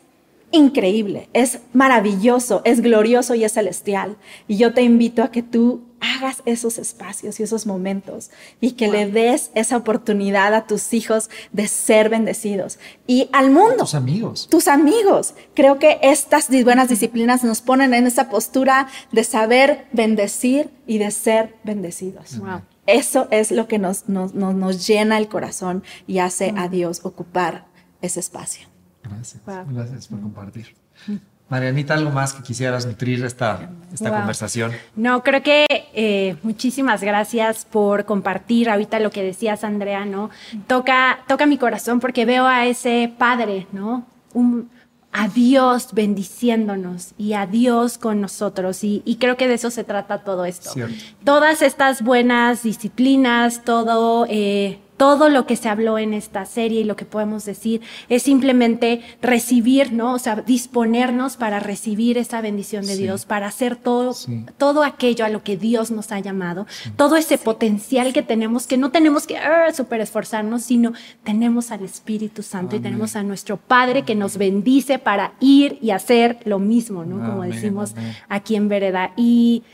increíble, 0.51 1.31
es 1.33 1.61
maravilloso, 1.73 2.61
es 2.65 2.83
glorioso 2.83 3.35
y 3.35 3.45
es 3.45 3.53
celestial. 3.53 4.17
Y 4.47 4.59
yo 4.59 4.75
te 4.75 4.83
invito 4.83 5.23
a 5.23 5.31
que 5.31 5.43
tú 5.43 5.83
hagas 6.03 6.43
esos 6.45 6.79
espacios 6.79 7.39
y 7.39 7.45
esos 7.45 7.65
momentos 7.65 8.31
y 8.61 8.73
que 8.73 8.89
le 8.89 9.11
des 9.11 9.51
esa 9.55 9.77
oportunidad 9.77 10.53
a 10.53 10.67
tus 10.67 10.93
hijos 10.93 11.31
de 11.53 11.69
ser 11.69 12.09
bendecidos 12.09 12.79
y 13.07 13.31
al 13.33 13.51
mundo. 13.51 13.77
tus 13.79 13.95
amigos. 13.95 14.49
Tus 14.51 14.69
amigos. 14.69 15.35
Creo 15.55 15.79
que 15.79 15.99
estas 16.03 16.49
buenas 16.65 16.89
disciplinas 16.89 17.45
nos 17.45 17.61
ponen 17.61 17.95
en 17.95 18.07
esa 18.07 18.29
postura 18.29 18.89
de 19.13 19.23
saber 19.23 19.87
bendecir 19.93 20.71
y 20.87 20.99
de 20.99 21.13
ser 21.13 21.55
bendecidos. 21.63 22.41
Eso 22.87 23.29
es 23.31 23.53
lo 23.53 23.69
que 23.69 23.79
nos, 23.79 24.09
nos, 24.09 24.35
nos, 24.35 24.87
llena 24.87 25.19
el 25.19 25.29
corazón 25.29 25.85
y 26.09 26.19
hace 26.19 26.53
a 26.57 26.69
Dios 26.69 27.01
ocupar 27.05 27.67
ese 28.01 28.19
espacio. 28.19 28.67
Gracias. 29.05 29.41
Gracias 29.47 30.09
por 30.09 30.21
compartir. 30.21 30.75
Marianita, 31.49 31.95
¿algo 31.95 32.11
más 32.11 32.33
que 32.33 32.43
quisieras 32.43 32.87
nutrir 32.87 33.25
esta, 33.25 33.69
esta 33.93 34.11
conversación? 34.11 34.73
No, 34.97 35.23
creo 35.23 35.43
que 35.43 35.67
eh, 35.93 36.37
muchísimas 36.43 37.03
gracias 37.03 37.67
por 37.67 38.07
compartir 38.07 38.71
ahorita 38.71 38.99
lo 39.01 39.11
que 39.11 39.23
decías, 39.23 39.63
Andrea, 39.63 40.07
¿no? 40.07 40.31
Toca, 40.67 41.21
toca 41.29 41.45
mi 41.45 41.59
corazón 41.59 42.01
porque 42.01 42.25
veo 42.25 42.47
a 42.47 42.67
ese 42.67 43.13
padre, 43.19 43.67
¿no? 43.73 44.07
Un, 44.33 44.71
a 45.13 45.29
Dios 45.29 45.89
bendiciéndonos 45.93 47.13
y 47.19 47.35
a 47.35 47.47
Dios 47.47 47.99
con 47.99 48.21
nosotros. 48.23 48.83
Y, 48.83 49.19
creo 49.21 49.37
que 49.37 49.47
de 49.47 49.55
eso 49.55 49.71
se 49.71 49.85
trata 49.85 50.25
todo 50.25 50.47
esto. 50.47 50.73
Todas 51.23 51.61
estas 51.61 52.03
buenas 52.03 52.63
disciplinas, 52.63 53.63
todo 53.63 54.27
eh, 54.29 54.79
todo 55.03 55.29
lo 55.29 55.47
que 55.47 55.57
se 55.57 55.69
habló 55.69 55.99
en 55.99 56.15
esta 56.15 56.45
serie 56.45 56.83
y 56.83 56.85
lo 56.85 56.95
que 56.95 57.05
podemos 57.05 57.45
decir 57.45 57.81
es 58.09 58.23
simplemente 58.23 59.01
recibir, 59.21 59.93
¿no? 59.93 60.15
O 60.15 60.19
sea, 60.21 60.37
disponernos 60.37 61.37
para 61.37 61.59
recibir 61.59 62.19
esa 62.19 62.41
bendición 62.41 62.87
de 62.87 62.95
Dios, 62.95 63.25
para 63.25 63.49
hacer 63.49 63.75
todo, 63.75 64.15
todo 64.59 64.85
aquello 64.85 65.25
a 65.25 65.29
lo 65.29 65.43
que 65.43 65.57
Dios 65.57 65.91
nos 65.91 66.13
ha 66.13 66.21
llamado, 66.21 66.69
todo 66.95 67.17
ese 67.17 67.37
potencial 67.37 68.13
que 68.13 68.23
tenemos, 68.23 68.69
que 68.69 68.77
no 68.77 68.93
tenemos 68.93 69.27
que 69.27 69.35
uh, 69.35 69.75
super 69.75 70.01
esforzarnos, 70.01 70.63
sino 70.63 70.93
tenemos 71.25 71.73
al 71.73 71.83
Espíritu 71.83 72.45
Santo 72.45 72.77
y 72.77 72.79
tenemos 72.79 73.17
a 73.17 73.25
nuestro 73.25 73.57
Padre 73.57 74.05
que 74.05 74.15
nos 74.15 74.37
bendice 74.37 75.01
para 75.01 75.33
ir 75.41 75.81
y 75.83 75.91
hacer 75.91 76.39
lo 76.45 76.61
mismo, 76.61 77.05
¿no? 77.05 77.29
Como 77.29 77.43
decimos 77.43 77.97
aquí 78.29 78.55
en 78.55 78.69
Vereda. 78.69 79.15
Y, 79.17 79.65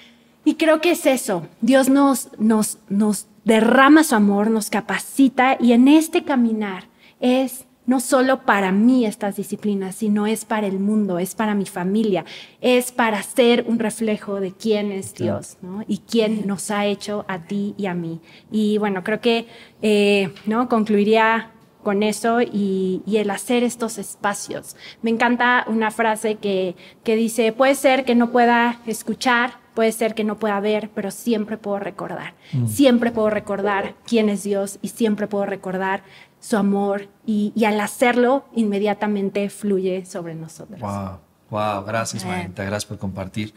y 0.47 0.55
creo 0.55 0.81
que 0.81 0.93
es 0.93 1.05
eso. 1.05 1.47
Dios 1.61 1.91
nos, 1.91 2.31
nos, 2.39 2.79
nos 2.89 3.27
derrama 3.49 4.05
su 4.05 4.15
amor, 4.15 4.51
nos 4.51 4.69
capacita 4.69 5.57
y 5.59 5.73
en 5.73 5.89
este 5.89 6.23
caminar 6.23 6.85
es 7.19 7.65
no 7.87 7.99
solo 7.99 8.45
para 8.45 8.73
mí 8.73 9.07
estas 9.07 9.37
disciplinas, 9.37 9.95
sino 9.95 10.27
es 10.27 10.45
para 10.45 10.67
el 10.67 10.79
mundo, 10.79 11.19
es 11.19 11.35
para 11.35 11.55
mi 11.55 11.65
familia, 11.65 12.27
es 12.61 12.93
para 12.93 13.23
ser 13.23 13.65
un 13.67 13.79
reflejo 13.79 14.39
de 14.41 14.53
quién 14.53 14.93
es 14.93 15.15
Dios 15.15 15.57
¿no? 15.63 15.83
y 15.89 16.01
quién 16.07 16.47
nos 16.47 16.71
ha 16.71 16.85
hecho 16.85 17.25
a 17.27 17.39
ti 17.47 17.75
y 17.79 17.87
a 17.87 17.95
mí. 17.95 18.21
Y 18.53 18.77
bueno, 18.77 19.03
creo 19.03 19.23
que 19.23 19.47
eh, 19.81 20.31
¿no? 20.45 20.69
concluiría 20.69 21.51
con 21.83 22.03
eso 22.03 22.43
y, 22.43 23.03
y, 23.07 23.17
el 23.17 23.31
hacer 23.31 23.63
estos 23.63 23.97
espacios. 23.97 24.77
Me 25.01 25.09
encanta 25.09 25.65
una 25.69 25.91
frase 25.91 26.35
que, 26.35 26.77
que 27.03 27.17
dice, 27.17 27.53
puede 27.53 27.75
ser 27.77 28.05
que 28.05 28.15
no 28.15 28.31
pueda 28.31 28.83
escuchar, 28.85 29.53
Puede 29.79 29.93
ser 29.93 30.17
que 30.17 30.25
no 30.25 30.41
pueda 30.41 30.59
ver, 30.59 30.91
pero 30.93 31.13
siempre 31.13 31.57
puedo 31.57 31.79
recordar. 31.79 32.35
Mm. 32.53 32.67
Siempre 32.67 33.13
puedo 33.13 33.31
recordar 33.31 33.95
quién 34.05 34.29
es 34.29 34.43
Dios 34.43 34.81
y 34.83 34.89
siempre 34.89 35.29
puedo 35.29 35.47
recordar 35.47 36.03
su 36.41 36.57
amor 36.57 37.07
y, 37.25 37.53
al 37.65 37.81
hacerlo 37.81 38.45
inmediatamente 38.57 39.49
fluye 39.51 40.05
sobre 40.05 40.35
nosotros. 40.35 40.81
Wow, 40.81 41.21
wow, 41.51 41.85
gracias 41.85 42.25
Marita, 42.25 42.65
gracias 42.65 42.87
por 42.87 42.99
compartir. 42.99 43.55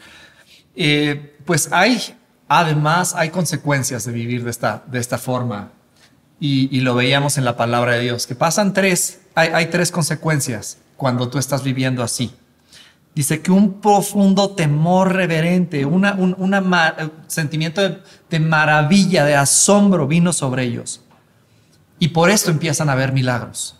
Eh, 0.76 1.36
pues 1.44 1.72
hay, 1.72 1.98
además, 2.46 3.16
hay 3.16 3.30
consecuencias 3.30 4.04
de 4.04 4.12
vivir 4.12 4.44
de 4.44 4.50
esta, 4.50 4.84
de 4.86 5.00
esta 5.00 5.18
forma 5.18 5.72
y, 6.38 6.82
lo 6.82 6.94
veíamos 6.94 7.36
en 7.36 7.44
la 7.44 7.56
palabra 7.56 7.94
de 7.94 8.00
Dios, 8.02 8.28
que 8.28 8.36
pasan 8.36 8.74
tres, 8.74 9.22
hay, 9.34 9.48
hay 9.48 9.66
tres 9.70 9.90
consecuencias 9.90 10.78
cuando 10.96 11.28
tú 11.28 11.38
estás 11.38 11.64
viviendo 11.64 12.04
así. 12.04 12.32
Dice 13.14 13.42
que 13.42 13.52
un 13.52 13.80
profundo 13.80 14.50
temor 14.50 15.12
reverente, 15.12 15.84
un 15.84 16.04
una 16.38 17.14
sentimiento 17.26 17.82
de, 17.82 17.98
de, 18.30 18.40
maravilla, 18.40 19.24
de 19.24 19.36
asombro 19.36 20.06
vino 20.06 20.32
sobre 20.32 20.64
ellos. 20.64 21.02
Y 21.98 22.08
por 22.08 22.30
esto 22.30 22.50
empiezan 22.50 22.88
a 22.88 22.94
ver 22.94 23.12
milagros, 23.12 23.76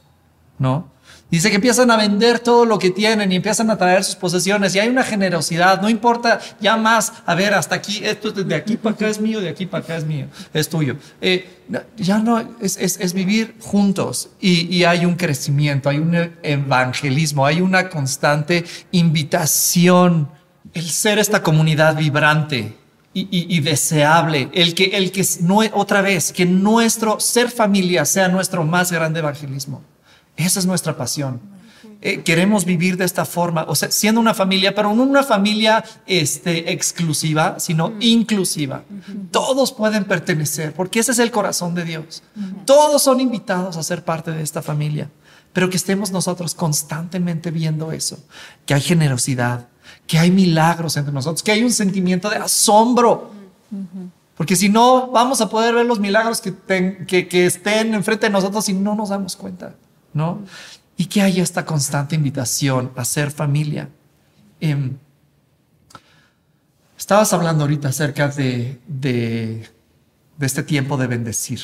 ¿no? 0.59 0.93
Dice 1.33 1.49
que 1.49 1.57
empiezan 1.57 1.91
a 1.91 1.97
vender 1.97 2.41
todo 2.41 2.67
lo 2.67 2.79
que 2.79 2.91
tienen 2.91 3.33
y 3.33 3.37
empiezan 3.37 3.71
a 3.71 3.79
traer 3.79 4.05
sus 4.05 4.17
posesiones 4.17 4.75
y 4.75 4.81
hay 4.81 4.91
una 4.91 5.03
generosidad, 5.03 5.81
no 5.81 5.89
importa 5.89 6.39
ya 6.61 6.77
más, 6.77 7.11
a 7.25 7.35
ver, 7.35 7.55
hasta 7.55 7.75
aquí, 7.75 8.03
esto 8.05 8.33
de 8.33 8.55
aquí 8.55 8.77
para 8.77 8.95
acá 8.95 9.09
es 9.09 9.19
mío, 9.19 9.41
de 9.41 9.49
aquí 9.49 9.65
para 9.65 9.83
acá 9.83 9.97
es 9.97 10.05
mío, 10.05 10.27
es 10.53 10.69
tuyo. 10.69 10.97
Eh, 11.23 11.49
ya 11.97 12.19
no, 12.19 12.39
es, 12.61 12.77
es, 12.77 13.01
es 13.01 13.15
vivir 13.15 13.55
juntos 13.61 14.29
y, 14.43 14.77
y, 14.77 14.85
hay 14.85 15.07
un 15.07 15.15
crecimiento, 15.15 15.89
hay 15.89 16.01
un 16.01 16.15
evangelismo, 16.43 17.47
hay 17.47 17.63
una 17.63 17.89
constante 17.89 18.67
invitación, 18.91 20.29
el 20.75 20.91
ser 20.91 21.19
esta 21.19 21.43
comunidad 21.43 21.97
vibrante. 21.97 22.77
Y, 23.15 23.23
y, 23.31 23.57
y, 23.57 23.61
deseable, 23.61 24.51
el 24.55 24.75
que, 24.75 24.85
el 24.85 25.13
que 25.13 25.23
no, 25.41 25.61
otra 25.75 26.01
vez, 26.01 26.33
que 26.33 26.47
nuestro 26.47 27.21
ser 27.21 27.51
familia 27.51 28.07
sea 28.07 28.29
nuestro 28.29 28.65
más 28.65 28.91
grande 28.91 29.21
evangelismo. 29.21 29.83
Esa 30.37 30.61
es 30.61 30.67
nuestra 30.67 30.97
pasión. 30.97 31.41
Eh, 32.05 32.23
queremos 32.23 32.65
vivir 32.65 32.97
de 32.97 33.05
esta 33.05 33.25
forma, 33.25 33.65
o 33.69 33.77
sea, 33.77 33.89
siendo 33.93 34.21
una 34.21 34.35
familia, 34.35 34.75
pero 34.75 34.93
no 34.93 35.05
una 35.05 35.23
familia 35.23 35.85
este, 36.05 36.73
exclusiva, 36.73 37.61
sino 37.61 37.93
inclusiva. 38.01 38.83
Todos 39.31 39.71
pueden 39.71 40.05
pertenecer, 40.05 40.73
porque 40.75 40.99
ese 40.99 41.13
es 41.13 41.21
el 41.21 41.31
corazón 41.31 41.77
de 41.77 41.85
Dios. 41.85 42.25
Todos 42.65 43.03
son 43.03 43.21
invitados 43.21 43.77
a 43.77 43.85
ser 43.85 44.05
parte 44.05 44.33
de 44.33 44.43
esta 44.43 44.63
familia, 44.63 45.11
pero 45.53 45.71
que 45.71 45.77
estemos 45.77 46.11
nosotros 46.11 46.57
constantemente 46.57 47.53
viendo 47.53 47.93
eso, 47.93 48.19
que 48.67 48.75
hay 48.75 48.81
generosidad, 48.81 49.69
que 50.09 50.19
hay 50.19 50.33
milagros 50.33 50.97
entre 50.97 51.13
nosotros, 51.13 51.45
que 51.45 51.53
hay 51.53 51.63
un 51.63 51.73
sentimiento 51.73 52.29
de 52.31 52.37
asombro. 52.39 53.31
Porque 54.37 54.57
si 54.57 54.69
no, 54.69 55.07
vamos 55.13 55.41
a 55.41 55.49
poder 55.49 55.73
ver 55.73 55.87
los 55.87 56.01
milagros 56.01 56.41
que, 56.41 56.53
que, 57.07 57.29
que 57.29 57.47
estén 57.47 57.95
enfrente 57.95 58.27
de 58.27 58.31
nosotros 58.31 58.69
y 58.69 58.73
no 58.73 58.97
nos 58.97 59.11
damos 59.11 59.37
cuenta. 59.37 59.77
¿No? 60.15 60.43
Y 60.97 61.07
que 61.07 61.23
haya 61.23 61.43
esta 61.43 61.65
constante 61.65 62.15
invitación 62.15 62.93
a 62.97 63.05
ser 63.05 63.31
familia. 63.31 63.89
Em, 64.61 64.97
estabas 66.97 67.33
hablando 67.33 67.65
ahorita 67.65 67.89
acerca 67.89 68.29
de, 68.29 68.81
de, 68.87 69.69
este 70.41 70.63
tiempo 70.63 70.97
de 70.97 71.07
bendecir. 71.07 71.61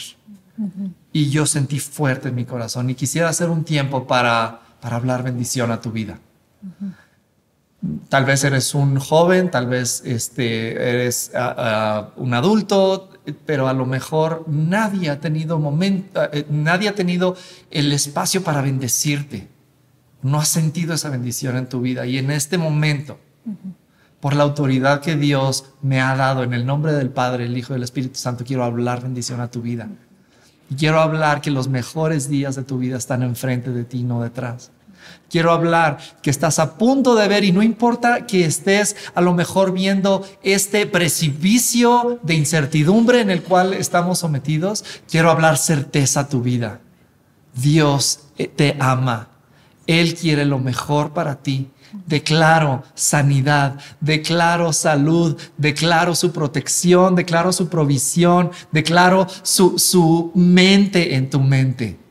Y 1.12 1.30
yo 1.30 1.46
sentí 1.46 1.78
fuerte 1.78 2.30
en 2.30 2.34
mi 2.34 2.44
corazón 2.44 2.90
y 2.90 2.94
quisiera 2.94 3.28
hacer 3.28 3.48
un 3.48 3.62
tiempo 3.64 4.06
para, 4.08 4.60
para 4.80 4.96
hablar 4.96 5.22
bendición 5.22 5.70
a 5.70 5.80
tu 5.80 5.92
vida. 5.92 6.18
Tal 8.08 8.24
vez 8.24 8.42
eres 8.42 8.74
un 8.74 8.98
joven, 8.98 9.52
tal 9.52 9.68
vez 9.68 10.02
este, 10.04 10.72
eres 10.72 11.30
ah, 11.34 11.54
ah, 11.56 12.10
un 12.16 12.34
adulto, 12.34 13.10
pero 13.32 13.68
a 13.68 13.72
lo 13.72 13.86
mejor 13.86 14.44
nadie 14.46 15.10
ha 15.10 15.20
tenido 15.20 15.58
momento, 15.58 16.20
eh, 16.32 16.46
nadie 16.50 16.88
ha 16.88 16.94
tenido 16.94 17.36
el 17.70 17.92
espacio 17.92 18.42
para 18.42 18.62
bendecirte. 18.62 19.48
No 20.22 20.40
has 20.40 20.48
sentido 20.48 20.94
esa 20.94 21.10
bendición 21.10 21.56
en 21.56 21.68
tu 21.68 21.80
vida 21.80 22.06
y 22.06 22.18
en 22.18 22.30
este 22.30 22.58
momento, 22.58 23.18
por 24.20 24.34
la 24.34 24.42
autoridad 24.42 25.00
que 25.00 25.16
Dios 25.16 25.66
me 25.80 26.00
ha 26.00 26.16
dado 26.16 26.42
en 26.42 26.52
el 26.52 26.66
nombre 26.66 26.92
del 26.92 27.10
Padre, 27.10 27.46
el 27.46 27.56
Hijo 27.56 27.72
y 27.72 27.76
el 27.76 27.84
Espíritu 27.84 28.18
Santo, 28.18 28.44
quiero 28.44 28.64
hablar 28.64 29.02
bendición 29.02 29.40
a 29.40 29.50
tu 29.50 29.62
vida. 29.62 29.88
Y 30.70 30.74
quiero 30.74 31.00
hablar 31.00 31.40
que 31.40 31.50
los 31.50 31.68
mejores 31.68 32.28
días 32.28 32.56
de 32.56 32.64
tu 32.64 32.78
vida 32.78 32.98
están 32.98 33.22
enfrente 33.22 33.70
de 33.70 33.84
ti, 33.84 34.02
no 34.02 34.20
detrás. 34.20 34.70
Quiero 35.30 35.52
hablar 35.52 35.98
que 36.22 36.30
estás 36.30 36.58
a 36.58 36.78
punto 36.78 37.14
de 37.14 37.28
ver 37.28 37.44
y 37.44 37.52
no 37.52 37.62
importa 37.62 38.26
que 38.26 38.44
estés 38.44 38.96
a 39.14 39.20
lo 39.20 39.34
mejor 39.34 39.72
viendo 39.72 40.26
este 40.42 40.86
precipicio 40.86 42.18
de 42.22 42.34
incertidumbre 42.34 43.20
en 43.20 43.30
el 43.30 43.42
cual 43.42 43.74
estamos 43.74 44.20
sometidos, 44.20 44.84
quiero 45.10 45.30
hablar 45.30 45.58
certeza 45.58 46.20
a 46.20 46.28
tu 46.28 46.40
vida. 46.40 46.80
Dios 47.54 48.20
eh, 48.38 48.46
te 48.46 48.76
ama. 48.78 49.28
Él 49.86 50.14
quiere 50.14 50.44
lo 50.44 50.58
mejor 50.58 51.12
para 51.12 51.36
ti. 51.36 51.70
Declaro 52.06 52.82
sanidad, 52.94 53.78
declaro 54.00 54.74
salud, 54.74 55.38
declaro 55.56 56.14
su 56.14 56.32
protección, 56.32 57.14
declaro 57.14 57.50
su 57.52 57.68
provisión, 57.68 58.50
declaro 58.70 59.26
su, 59.42 59.78
su 59.78 60.30
mente 60.34 61.14
en 61.14 61.30
tu 61.30 61.40
mente. 61.40 62.07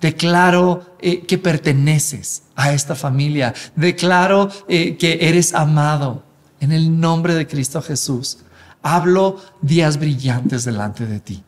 Declaro 0.00 0.96
eh, 1.00 1.22
que 1.26 1.38
perteneces 1.38 2.42
a 2.54 2.72
esta 2.72 2.94
familia. 2.94 3.54
Declaro 3.74 4.50
eh, 4.68 4.96
que 4.96 5.18
eres 5.22 5.54
amado 5.54 6.22
en 6.60 6.72
el 6.72 7.00
nombre 7.00 7.34
de 7.34 7.46
Cristo 7.46 7.80
Jesús. 7.80 8.38
Hablo 8.82 9.40
días 9.62 9.98
brillantes 9.98 10.64
delante 10.64 11.06
de 11.06 11.20
ti. 11.20 11.42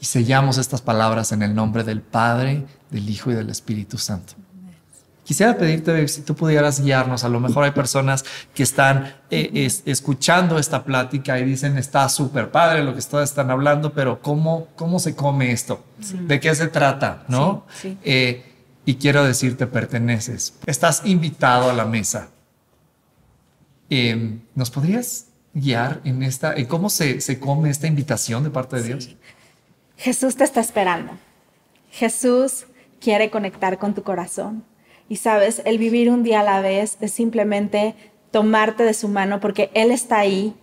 Y 0.00 0.04
sellamos 0.06 0.58
estas 0.58 0.80
palabras 0.80 1.30
en 1.32 1.42
el 1.42 1.54
nombre 1.54 1.84
del 1.84 2.00
Padre, 2.00 2.66
del 2.90 3.08
Hijo 3.08 3.30
y 3.30 3.34
del 3.34 3.50
Espíritu 3.50 3.98
Santo. 3.98 4.34
Quisiera 5.30 5.56
pedirte 5.56 6.08
si 6.08 6.22
tú 6.22 6.34
pudieras 6.34 6.82
guiarnos. 6.82 7.22
A 7.22 7.28
lo 7.28 7.38
mejor 7.38 7.62
hay 7.62 7.70
personas 7.70 8.24
que 8.52 8.64
están 8.64 9.14
eh, 9.30 9.70
escuchando 9.84 10.58
esta 10.58 10.82
plática 10.82 11.38
y 11.38 11.44
dicen, 11.44 11.78
está 11.78 12.08
súper 12.08 12.50
padre 12.50 12.82
lo 12.82 12.94
que 12.94 12.98
ustedes 12.98 13.28
están 13.28 13.48
hablando, 13.48 13.92
pero 13.92 14.20
¿cómo, 14.20 14.66
cómo 14.74 14.98
se 14.98 15.14
come 15.14 15.52
esto? 15.52 15.84
¿De 16.26 16.40
qué 16.40 16.52
se 16.56 16.66
trata? 16.66 17.22
¿No? 17.28 17.64
Eh, 18.02 18.42
y 18.84 18.96
quiero 18.96 19.22
decirte, 19.22 19.68
perteneces. 19.68 20.54
Estás 20.66 21.02
invitado 21.04 21.70
a 21.70 21.74
la 21.74 21.84
mesa. 21.84 22.30
Em, 23.88 24.40
¿Nos 24.56 24.68
podrías 24.72 25.26
guiar 25.54 26.00
en 26.02 26.24
esta, 26.24 26.54
en 26.54 26.66
cómo 26.66 26.90
se, 26.90 27.20
se 27.20 27.38
come 27.38 27.70
esta 27.70 27.86
invitación 27.86 28.42
de 28.42 28.50
parte 28.50 28.74
de 28.78 28.82
Dios? 28.82 29.16
Jesús 29.96 30.34
te 30.34 30.42
está 30.42 30.58
esperando. 30.58 31.12
Jesús 31.92 32.66
quiere 33.00 33.30
conectar 33.30 33.78
con 33.78 33.94
tu 33.94 34.02
corazón. 34.02 34.68
Y 35.10 35.16
sabes, 35.16 35.60
el 35.64 35.76
vivir 35.76 36.08
un 36.08 36.22
día 36.22 36.40
a 36.40 36.44
la 36.44 36.60
vez 36.60 36.96
es 37.00 37.10
simplemente 37.10 37.96
tomarte 38.30 38.84
de 38.84 38.94
su 38.94 39.08
mano 39.08 39.40
porque 39.40 39.68
Él 39.74 39.90
está 39.90 40.20
ahí 40.20 40.54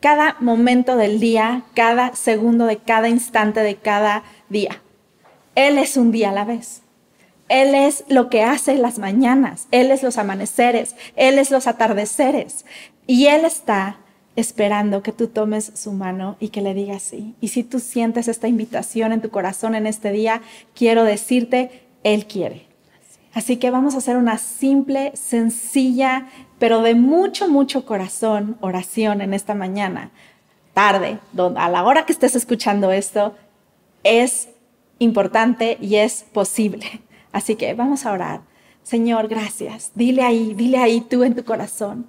cada 0.00 0.36
momento 0.40 0.96
del 0.96 1.20
día, 1.20 1.62
cada 1.74 2.12
segundo 2.16 2.66
de 2.66 2.78
cada 2.78 3.08
instante 3.08 3.60
de 3.60 3.76
cada 3.76 4.24
día. 4.48 4.82
Él 5.54 5.78
es 5.78 5.96
un 5.96 6.10
día 6.10 6.30
a 6.30 6.32
la 6.32 6.44
vez. 6.44 6.82
Él 7.48 7.76
es 7.76 8.04
lo 8.08 8.28
que 8.28 8.42
hace 8.42 8.74
las 8.76 8.98
mañanas, 8.98 9.68
Él 9.70 9.92
es 9.92 10.02
los 10.02 10.18
amaneceres, 10.18 10.96
Él 11.14 11.38
es 11.38 11.52
los 11.52 11.68
atardeceres. 11.68 12.66
Y 13.06 13.26
Él 13.26 13.44
está 13.44 13.98
esperando 14.34 15.04
que 15.04 15.12
tú 15.12 15.28
tomes 15.28 15.70
su 15.76 15.92
mano 15.92 16.36
y 16.40 16.48
que 16.48 16.62
le 16.62 16.74
digas 16.74 17.02
sí. 17.02 17.36
Y 17.40 17.48
si 17.48 17.62
tú 17.62 17.78
sientes 17.78 18.26
esta 18.26 18.48
invitación 18.48 19.12
en 19.12 19.20
tu 19.20 19.30
corazón 19.30 19.76
en 19.76 19.86
este 19.86 20.10
día, 20.10 20.42
quiero 20.74 21.04
decirte, 21.04 21.86
Él 22.02 22.26
quiere. 22.26 22.71
Así 23.34 23.56
que 23.56 23.70
vamos 23.70 23.94
a 23.94 23.98
hacer 23.98 24.16
una 24.16 24.38
simple, 24.38 25.12
sencilla, 25.14 26.26
pero 26.58 26.82
de 26.82 26.94
mucho, 26.94 27.48
mucho 27.48 27.86
corazón 27.86 28.56
oración 28.60 29.20
en 29.20 29.32
esta 29.32 29.54
mañana, 29.54 30.10
tarde, 30.74 31.18
a 31.56 31.68
la 31.68 31.84
hora 31.84 32.04
que 32.04 32.12
estés 32.12 32.36
escuchando 32.36 32.92
esto, 32.92 33.34
es 34.04 34.48
importante 34.98 35.78
y 35.80 35.96
es 35.96 36.24
posible. 36.32 37.02
Así 37.32 37.56
que 37.56 37.72
vamos 37.74 38.04
a 38.04 38.12
orar. 38.12 38.42
Señor, 38.82 39.28
gracias. 39.28 39.92
Dile 39.94 40.22
ahí, 40.22 40.54
dile 40.54 40.78
ahí 40.78 41.00
tú 41.00 41.24
en 41.24 41.34
tu 41.34 41.44
corazón. 41.44 42.06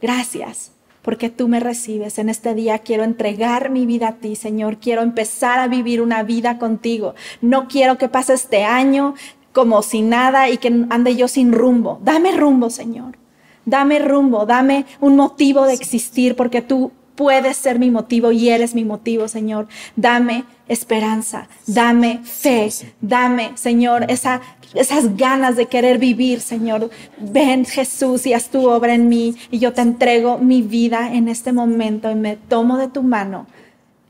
Gracias 0.00 0.72
porque 1.02 1.30
tú 1.30 1.48
me 1.48 1.58
recibes. 1.58 2.18
En 2.18 2.28
este 2.28 2.54
día 2.54 2.80
quiero 2.80 3.02
entregar 3.02 3.70
mi 3.70 3.86
vida 3.86 4.08
a 4.08 4.16
ti, 4.16 4.36
Señor. 4.36 4.78
Quiero 4.78 5.00
empezar 5.00 5.58
a 5.58 5.68
vivir 5.68 6.02
una 6.02 6.22
vida 6.22 6.58
contigo. 6.58 7.14
No 7.40 7.66
quiero 7.66 7.96
que 7.96 8.10
pase 8.10 8.34
este 8.34 8.64
año 8.64 9.14
como 9.58 9.82
sin 9.82 10.08
nada 10.08 10.48
y 10.48 10.58
que 10.58 10.68
ande 10.88 11.16
yo 11.16 11.26
sin 11.26 11.52
rumbo. 11.52 11.98
Dame 12.04 12.30
rumbo, 12.30 12.70
Señor. 12.70 13.18
Dame 13.64 13.98
rumbo, 13.98 14.46
dame 14.46 14.86
un 15.00 15.16
motivo 15.16 15.66
de 15.66 15.74
existir 15.74 16.36
porque 16.36 16.62
tú 16.62 16.92
puedes 17.16 17.56
ser 17.56 17.80
mi 17.80 17.90
motivo 17.90 18.30
y 18.30 18.50
eres 18.50 18.76
mi 18.76 18.84
motivo, 18.84 19.26
Señor. 19.26 19.66
Dame 19.96 20.44
esperanza, 20.68 21.48
dame 21.66 22.20
fe, 22.22 22.70
dame, 23.00 23.50
Señor, 23.56 24.06
esa 24.08 24.42
esas 24.74 25.16
ganas 25.16 25.56
de 25.56 25.66
querer 25.66 25.98
vivir, 25.98 26.40
Señor. 26.40 26.88
Ven 27.18 27.64
Jesús 27.64 28.26
y 28.26 28.34
haz 28.34 28.50
tu 28.50 28.70
obra 28.70 28.94
en 28.94 29.08
mí 29.08 29.34
y 29.50 29.58
yo 29.58 29.72
te 29.72 29.80
entrego 29.80 30.38
mi 30.38 30.62
vida 30.62 31.12
en 31.12 31.26
este 31.26 31.50
momento 31.52 32.12
y 32.12 32.14
me 32.14 32.36
tomo 32.36 32.76
de 32.76 32.86
tu 32.86 33.02
mano 33.02 33.48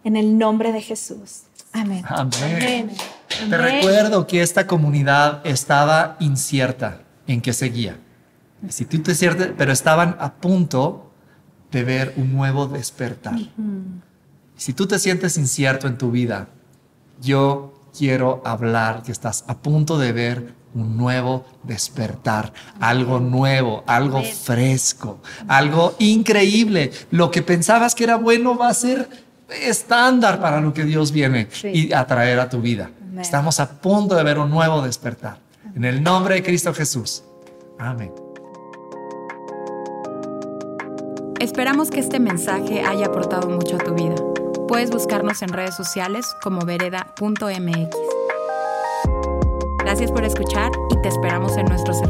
en 0.05 0.15
el 0.17 0.37
nombre 0.37 0.73
de 0.73 0.83
Jesús. 0.83 1.45
Amén. 1.73 2.05
Amén. 2.07 2.91
Te 3.49 3.59
recuerdo 3.59 4.27
que 4.27 4.43
esta 4.43 4.67
comunidad 4.67 5.41
estaba 5.45 6.17
incierta 6.21 7.03
en 7.27 7.41
qué 7.41 7.53
seguía. 7.53 7.97
Si 8.69 8.85
tú 8.85 8.99
te 9.03 9.15
ciertas, 9.15 9.51
pero 9.57 9.73
estaban 9.73 10.17
a 10.19 10.35
punto 10.35 11.13
de 11.71 11.85
ver 11.85 12.15
un 12.17 12.33
nuevo 12.33 12.67
despertar. 12.67 13.39
Si 14.57 14.73
tú 14.73 14.87
te 14.87 14.99
sientes 14.99 15.37
incierto 15.37 15.87
en 15.87 15.99
tu 15.99 16.11
vida, 16.11 16.49
yo 17.21 17.75
quiero 17.97 18.43
hablar 18.45 19.03
que 19.03 19.13
estás 19.13 19.45
a 19.47 19.57
punto 19.59 19.99
de 19.99 20.13
ver 20.13 20.59
un 20.75 20.97
nuevo 20.97 21.47
despertar, 21.63 22.53
algo 22.81 23.21
nuevo, 23.21 23.85
algo 23.87 24.23
fresco, 24.23 25.21
algo 25.47 25.95
increíble. 25.99 26.91
Lo 27.11 27.31
que 27.31 27.43
pensabas 27.43 27.95
que 27.95 28.05
era 28.05 28.17
bueno 28.17 28.57
va 28.57 28.69
a 28.69 28.75
ser 28.75 29.09
estándar 29.49 30.41
para 30.41 30.61
lo 30.61 30.75
que 30.75 30.85
Dios 30.85 31.13
viene 31.13 31.49
y 31.73 31.93
a 31.93 32.07
traer 32.07 32.39
a 32.41 32.49
tu 32.49 32.61
vida. 32.61 32.91
Estamos 33.21 33.61
a 33.61 33.69
punto 33.71 34.15
de 34.15 34.23
ver 34.23 34.39
un 34.39 34.51
nuevo 34.51 34.83
despertar. 34.83 35.39
En 35.75 35.85
el 35.85 36.03
nombre 36.03 36.37
de 36.37 36.43
Cristo 36.43 36.73
Jesús. 36.73 37.25
Amén. 37.79 38.13
Esperamos 41.41 41.91
que 41.91 42.01
este 42.01 42.19
mensaje 42.19 42.83
haya 42.83 43.07
aportado 43.07 43.49
mucho 43.49 43.77
a 43.77 43.79
tu 43.79 43.95
vida. 43.95 44.17
Puedes 44.67 44.91
buscarnos 44.91 45.43
en 45.43 45.49
redes 45.49 45.77
sociales 45.77 46.27
como 46.43 46.65
vereda.mx. 46.65 47.97
Gracias 49.79 50.11
por 50.11 50.25
escuchar 50.25 50.71
y 50.91 51.01
te 51.01 51.09
esperamos 51.09 51.57
en 51.57 51.67
nuestros 51.67 52.03